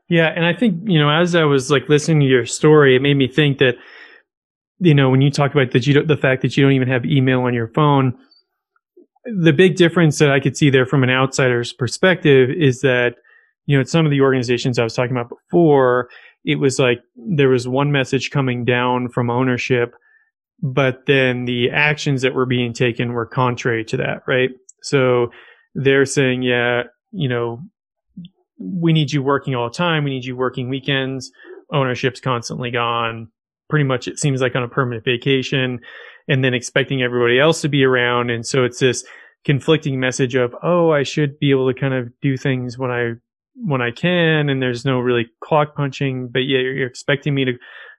[0.07, 3.01] Yeah, and I think you know, as I was like listening to your story, it
[3.01, 3.75] made me think that
[4.79, 7.05] you know when you talk about that you the fact that you don't even have
[7.05, 8.15] email on your phone,
[9.25, 13.15] the big difference that I could see there from an outsider's perspective is that
[13.65, 16.09] you know at some of the organizations I was talking about before,
[16.43, 19.95] it was like there was one message coming down from ownership,
[20.61, 24.49] but then the actions that were being taken were contrary to that, right?
[24.81, 25.31] So
[25.73, 27.59] they're saying, yeah, you know,
[28.57, 30.03] we need you working all the time.
[30.03, 31.31] We need you working weekends.
[31.73, 33.27] Ownership's constantly gone.
[33.69, 35.79] Pretty much, it seems like on a permanent vacation,
[36.27, 38.29] and then expecting everybody else to be around.
[38.29, 39.03] And so it's this
[39.43, 43.13] conflicting message of, oh, I should be able to kind of do things when I
[43.55, 47.53] when I can, and there's no really clock punching, but yeah, you're expecting me to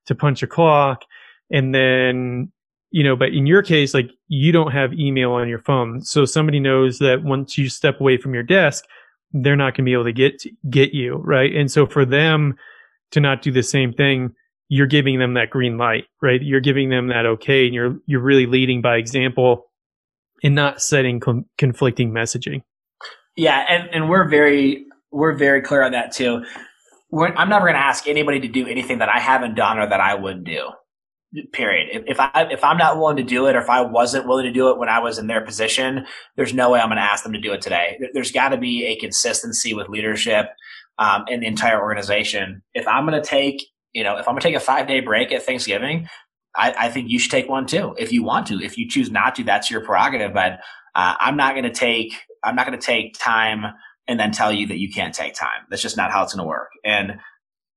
[0.06, 1.02] to punch a clock,
[1.50, 2.52] and then
[2.90, 6.24] you know, but in your case, like you don't have email on your phone, so
[6.24, 8.84] somebody knows that once you step away from your desk,
[9.32, 11.54] they're not going to be able to get get you right?
[11.54, 12.56] And so for them
[13.12, 14.34] to not do the same thing
[14.68, 16.42] you're giving them that green light right?
[16.42, 19.70] You're giving them that okay and you're you're really leading by example
[20.42, 21.20] and not setting
[21.58, 22.62] conflicting messaging.
[23.36, 26.44] Yeah and and we're very we're very clear on that too.
[27.10, 29.88] We're, i'm never going to ask anybody to do anything that i haven't done or
[29.88, 30.70] that i wouldn't do
[31.52, 32.04] period.
[32.06, 34.52] If, I if I'm not willing to do it, or if I wasn't willing to
[34.52, 36.06] do it when I was in their position,
[36.36, 37.98] there's no way I'm going to ask them to do it today.
[38.12, 40.46] There's got to be a consistency with leadership
[40.98, 42.62] um, in the entire organization.
[42.74, 43.62] If I'm going to take,
[43.92, 46.08] you know, if I'm going to take a five day break at Thanksgiving,
[46.56, 48.60] I, I, think you should take one too if you want to.
[48.60, 50.32] If you choose not to, that's your prerogative.
[50.32, 50.60] But
[50.94, 53.74] uh, I'm not going to take I'm not going to take time
[54.08, 55.66] and then tell you that you can't take time.
[55.68, 56.70] That's just not how it's going to work.
[56.84, 57.18] And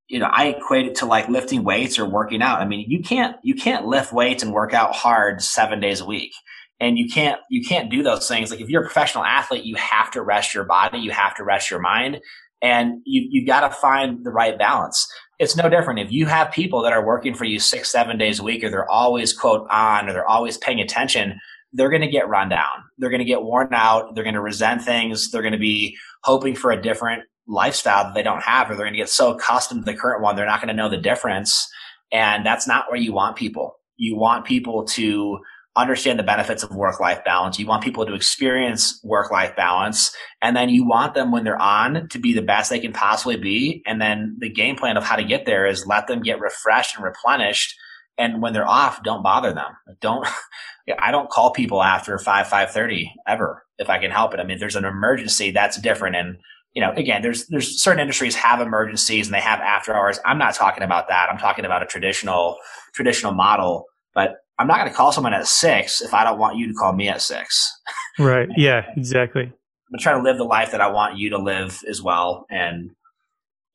[0.10, 2.60] you know, I equate it to like lifting weights or working out.
[2.60, 6.06] I mean, you can't you can't lift weights and work out hard seven days a
[6.06, 6.34] week.
[6.80, 8.50] And you can't you can't do those things.
[8.50, 11.44] Like if you're a professional athlete, you have to rest your body, you have to
[11.44, 12.20] rest your mind,
[12.62, 15.08] and you you got to find the right balance.
[15.38, 18.40] It's no different if you have people that are working for you six seven days
[18.40, 21.40] a week, or they're always quote on, or they're always paying attention.
[21.72, 22.84] They're going to get run down.
[22.98, 24.16] They're going to get worn out.
[24.16, 25.30] They're going to resent things.
[25.30, 28.86] They're going to be hoping for a different lifestyle that they don't have, or they're
[28.86, 30.98] going to get so accustomed to the current one, they're not going to know the
[30.98, 31.68] difference.
[32.12, 33.76] And that's not where you want people.
[33.98, 35.40] You want people to
[35.76, 37.60] understand the benefits of work life balance.
[37.60, 40.16] You want people to experience work life balance.
[40.42, 43.38] And then you want them when they're on to be the best they can possibly
[43.38, 43.82] be.
[43.86, 46.96] And then the game plan of how to get there is let them get refreshed
[46.96, 47.76] and replenished.
[48.18, 49.72] And when they're off, don't bother them.
[50.02, 50.28] Don't,
[51.00, 54.40] I don't call people after five, five thirty ever if I can help it.
[54.40, 56.16] I mean, if there's an emergency, that's different.
[56.16, 56.38] And
[56.80, 60.18] you know, again, there's there's certain industries have emergencies and they have after hours.
[60.24, 61.28] I'm not talking about that.
[61.30, 62.56] I'm talking about a traditional
[62.94, 63.84] traditional model.
[64.16, 66.74] But I'm not going to call someone at six if I don't want you to
[66.74, 67.70] call me at six.
[68.18, 68.50] Right.
[68.58, 68.86] Yeah.
[68.98, 69.44] Exactly.
[69.44, 72.92] I'm trying to live the life that I want you to live as well, and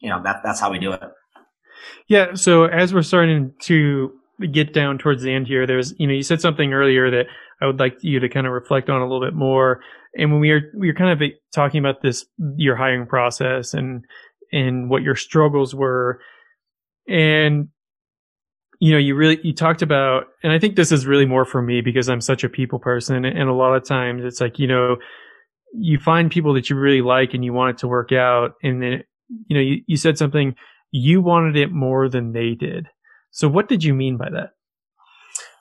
[0.00, 1.00] you know that that's how we do it.
[2.09, 2.34] Yeah.
[2.34, 4.12] So as we're starting to
[4.52, 7.26] get down towards the end here, there's you know you said something earlier that
[7.62, 9.80] I would like you to kind of reflect on a little bit more
[10.16, 12.24] and when we were we were kind of talking about this
[12.56, 14.04] your hiring process and
[14.52, 16.20] and what your struggles were.
[17.08, 17.68] And
[18.80, 21.62] you know you really you talked about and i think this is really more for
[21.62, 24.66] me because i'm such a people person and a lot of times it's like you
[24.66, 24.96] know
[25.72, 28.82] you find people that you really like and you want it to work out and
[28.82, 29.04] then
[29.46, 30.56] you know you, you said something
[30.96, 32.86] you wanted it more than they did.
[33.32, 34.50] So what did you mean by that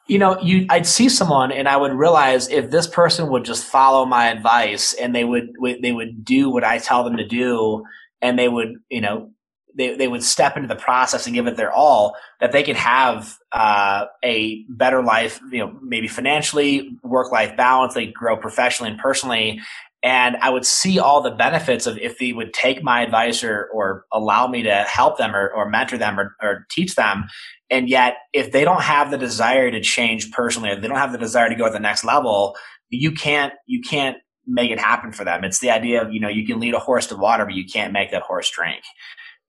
[0.07, 3.65] you know, you I'd see someone and I would realize if this person would just
[3.65, 7.85] follow my advice and they would they would do what I tell them to do
[8.21, 9.31] and they would, you know,
[9.75, 12.75] they, they would step into the process and give it their all that they could
[12.75, 18.91] have uh, a better life you know maybe financially work life balance they grow professionally
[18.91, 19.59] and personally
[20.03, 23.69] and i would see all the benefits of if they would take my advice or,
[23.73, 27.25] or allow me to help them or, or mentor them or, or teach them.
[27.69, 31.11] And yet if they don't have the desire to change personally or they don't have
[31.11, 32.55] the desire to go to the next level
[32.89, 35.43] you can't you can't make it happen for them.
[35.43, 37.65] It's the idea of you know you can lead a horse to water but you
[37.65, 38.83] can't make that horse drink.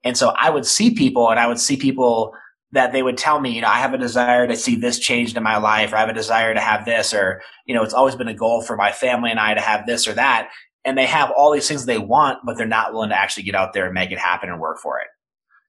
[0.02, 2.34] And so I would see people and I would see people
[2.74, 5.36] that they would tell me, you know, I have a desire to see this changed
[5.36, 7.94] in my life, or I have a desire to have this, or, you know, it's
[7.94, 10.50] always been a goal for my family and I to have this or that.
[10.84, 13.54] And they have all these things they want, but they're not willing to actually get
[13.54, 15.06] out there and make it happen and work for it.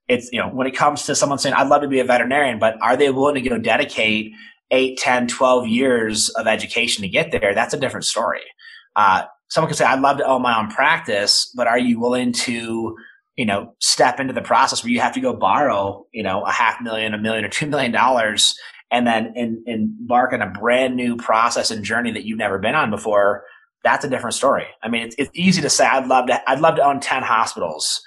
[0.08, 2.58] It's, you know, when it comes to someone saying, I'd love to be a veterinarian,
[2.58, 4.34] but are they willing to go dedicate
[4.72, 7.53] 8, 10, 12 years of education to get there?
[7.53, 8.41] That's a different story.
[8.95, 12.34] Uh, someone could say, I'd love to own my own practice, but are you willing
[12.34, 12.95] to
[13.36, 16.51] you know, step into the process where you have to go borrow, you know, a
[16.51, 18.57] half million, a million or two million dollars
[18.91, 22.75] and then in, embark on a brand new process and journey that you've never been
[22.75, 23.43] on before.
[23.83, 24.65] That's a different story.
[24.81, 27.23] I mean, it's, it's easy to say, I'd love to, I'd love to own 10
[27.23, 28.01] hospitals.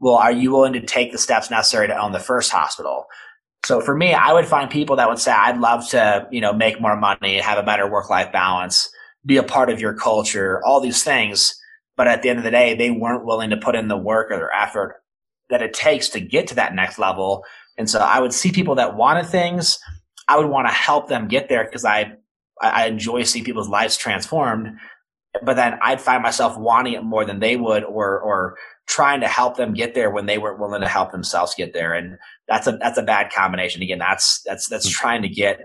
[0.00, 3.06] Well, are you willing to take the steps necessary to own the first hospital?
[3.64, 6.52] So for me, I would find people that would say, I'd love to, you know,
[6.52, 8.90] make more money, have a better work life balance,
[9.24, 11.58] be a part of your culture, all these things
[11.96, 14.30] but at the end of the day, they weren't willing to put in the work
[14.30, 14.96] or the effort
[15.50, 17.44] that it takes to get to that next level.
[17.78, 19.78] And so I would see people that wanted things.
[20.28, 22.14] I would want to help them get there because I,
[22.60, 24.68] I enjoy seeing people's lives transformed.
[25.42, 29.28] But then I'd find myself wanting it more than they would or, or trying to
[29.28, 31.92] help them get there when they weren't willing to help themselves get there.
[31.92, 32.16] And
[32.48, 33.82] that's a, that's a bad combination.
[33.82, 34.92] Again, that's, that's, that's hmm.
[34.92, 35.60] trying to get,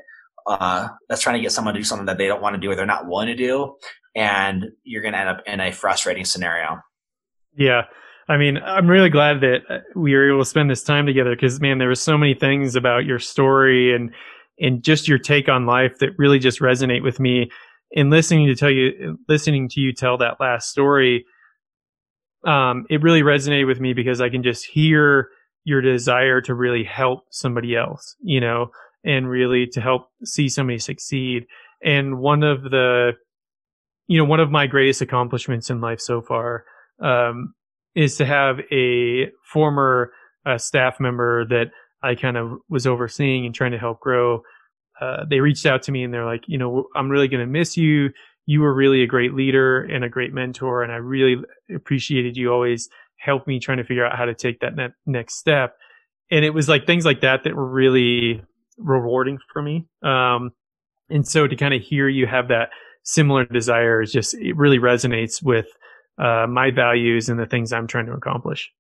[0.48, 2.72] uh, that's trying to get someone to do something that they don't want to do
[2.72, 3.76] or they're not willing to do
[4.20, 6.82] and you're going to end up in a frustrating scenario.
[7.56, 7.84] Yeah.
[8.28, 11.34] I mean, I'm really glad that uh, we were able to spend this time together
[11.34, 14.12] because, man, there were so many things about your story and
[14.60, 17.50] and just your take on life that really just resonate with me.
[17.92, 21.26] In listening to tell you, listening to you tell that last story,
[22.46, 25.30] um, it really resonated with me because I can just hear
[25.64, 28.72] your desire to really help somebody else, you know,
[29.06, 31.46] and really to help see somebody succeed.
[31.82, 33.14] And one of the
[34.10, 36.66] you know, one of my greatest accomplishments in life so far
[37.00, 37.54] um,
[37.96, 40.12] is to have a former
[40.48, 41.68] uh, staff member that
[42.02, 44.42] I kind of was overseeing and trying to help grow.
[45.00, 47.46] Uh, they reached out to me and they're like, you know, I'm really going to
[47.46, 48.10] miss you.
[48.48, 51.36] You were really a great leader and a great mentor, and I really
[51.74, 55.36] appreciated you always help me trying to figure out how to take that ne- next
[55.38, 55.76] step.
[56.32, 58.42] And it was like things like that that were really
[58.80, 59.86] rewarding for me.
[60.02, 60.50] Um,
[61.12, 62.70] and so to kind of hear you have that
[63.10, 65.68] similar desires just it really resonates with
[66.20, 68.72] uh, my values and the things I'm trying to accomplish.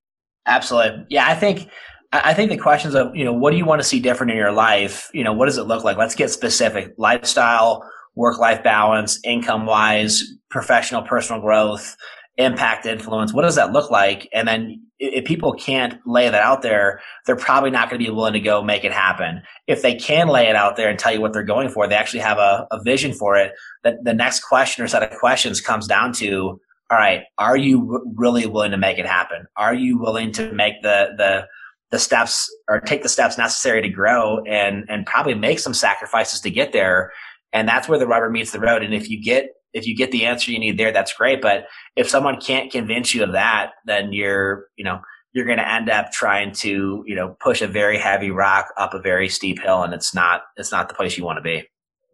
[0.45, 1.05] Absolutely.
[1.09, 1.69] Yeah, I think
[2.11, 4.37] I think the questions of, you know, what do you want to see different in
[4.37, 5.09] your life?
[5.13, 5.97] You know, what does it look like?
[5.97, 6.93] Let's get specific.
[6.97, 7.83] Lifestyle,
[8.15, 11.95] work life balance, income wise, professional, personal growth,
[12.39, 13.33] impact, influence.
[13.33, 14.29] What does that look like?
[14.33, 18.11] And then if people can't lay that out there, they're probably not going to be
[18.11, 19.41] willing to go make it happen.
[19.67, 21.95] If they can lay it out there and tell you what they're going for, they
[21.95, 23.51] actually have a, a vision for it.
[23.83, 26.59] That the next question or set of questions comes down to,
[26.89, 29.45] all right, are you really willing to make it happen?
[29.57, 31.45] Are you willing to make the, the,
[31.91, 36.39] the steps or take the steps necessary to grow and, and probably make some sacrifices
[36.41, 37.11] to get there?
[37.51, 38.83] And that's where the rubber meets the road.
[38.83, 41.41] And if you get if you get the answer you need there, that's great.
[41.41, 41.65] But
[41.95, 45.01] if someone can't convince you of that, then you're, you know,
[45.33, 48.93] you're going to end up trying to, you know, push a very heavy rock up
[48.93, 51.63] a very steep hill, and it's not, it's not the place you want to be.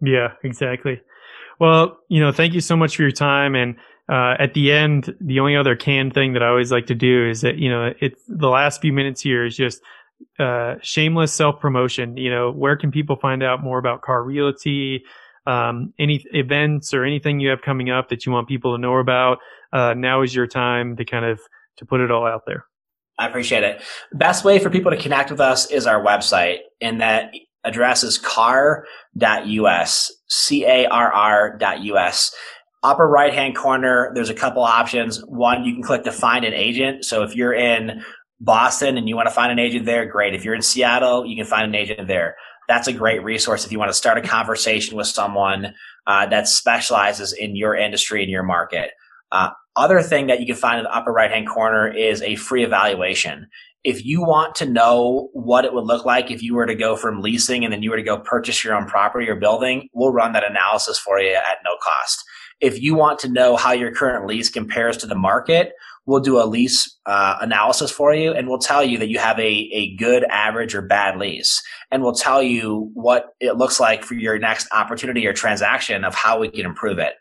[0.01, 1.01] Yeah, exactly.
[1.59, 3.55] Well, you know, thank you so much for your time.
[3.55, 3.75] And
[4.09, 7.27] uh, at the end, the only other canned thing that I always like to do
[7.29, 9.81] is that, you know, it's the last few minutes here is just
[10.37, 12.17] uh, shameless self promotion.
[12.17, 15.03] You know, where can people find out more about Carr realty?
[15.45, 18.97] Um, any events or anything you have coming up that you want people to know
[18.97, 19.39] about,
[19.73, 21.39] uh, now is your time to kind of
[21.77, 22.65] to put it all out there.
[23.17, 23.81] I appreciate it.
[24.13, 27.33] Best way for people to connect with us is our website, and that
[27.63, 32.35] address is carr.us, C-A-R-R.us.
[32.83, 35.23] Upper right hand corner, there's a couple options.
[35.25, 37.03] One, you can click to find an agent.
[37.03, 38.03] So if you're in
[38.39, 40.35] Boston and you want to find an agent there, great.
[40.35, 42.35] If you're in Seattle, you can find an agent there
[42.67, 45.73] that's a great resource if you want to start a conversation with someone
[46.07, 48.91] uh, that specializes in your industry and your market.
[49.31, 52.35] Uh, other thing that you can find in the upper right hand corner is a
[52.35, 53.47] free evaluation.
[53.83, 56.95] If you want to know what it would look like if you were to go
[56.95, 60.13] from leasing and then you were to go purchase your own property or building, we'll
[60.13, 62.23] run that analysis for you at no cost.
[62.61, 65.73] If you want to know how your current lease compares to the market,
[66.05, 69.39] we'll do a lease uh, analysis for you and we'll tell you that you have
[69.39, 74.03] a, a good average or bad lease and we'll tell you what it looks like
[74.03, 77.15] for your next opportunity or transaction of how we can improve it.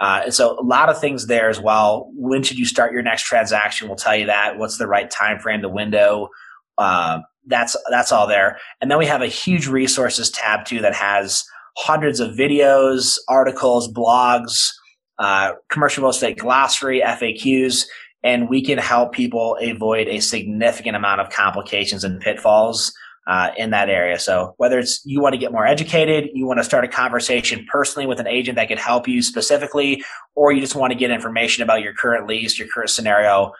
[0.00, 2.10] Uh, and so a lot of things there as well.
[2.14, 3.86] When should you start your next transaction?
[3.86, 4.58] We'll tell you that.
[4.58, 6.30] What's the right time frame the window?
[6.76, 8.58] Uh, that's that's all there.
[8.80, 11.44] And then we have a huge resources tab too that has
[11.76, 14.72] hundreds of videos articles blogs
[15.18, 17.84] uh, commercial real estate glossary faqs
[18.24, 22.92] and we can help people avoid a significant amount of complications and pitfalls
[23.26, 24.18] uh, in that area.
[24.18, 27.66] So whether it's you want to get more educated, you want to start a conversation
[27.70, 30.02] personally with an agent that could help you specifically,
[30.34, 33.52] or you just want to get information about your current lease, your current scenario,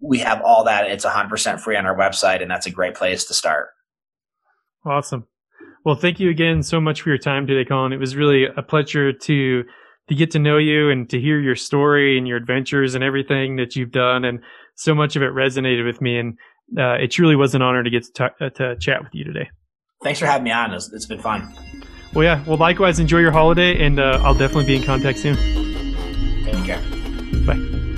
[0.00, 0.90] we have all that.
[0.90, 3.70] It's 100% free on our website, and that's a great place to start.
[4.84, 5.26] Awesome.
[5.84, 7.92] Well, thank you again so much for your time today, Colin.
[7.92, 9.64] It was really a pleasure to
[10.10, 13.56] to get to know you and to hear your story and your adventures and everything
[13.56, 14.24] that you've done.
[14.24, 14.40] And
[14.74, 16.18] so much of it resonated with me.
[16.18, 16.36] And
[16.76, 19.24] uh, it truly was an honor to get to, talk, uh, to chat with you
[19.24, 19.48] today.
[20.02, 20.72] Thanks for having me on.
[20.72, 21.54] it's, it's been fun.
[22.12, 22.42] Well, yeah.
[22.44, 25.36] Well, likewise, enjoy your holiday, and uh, I'll definitely be in contact soon.
[26.44, 26.82] Take care.
[27.46, 27.89] Bye.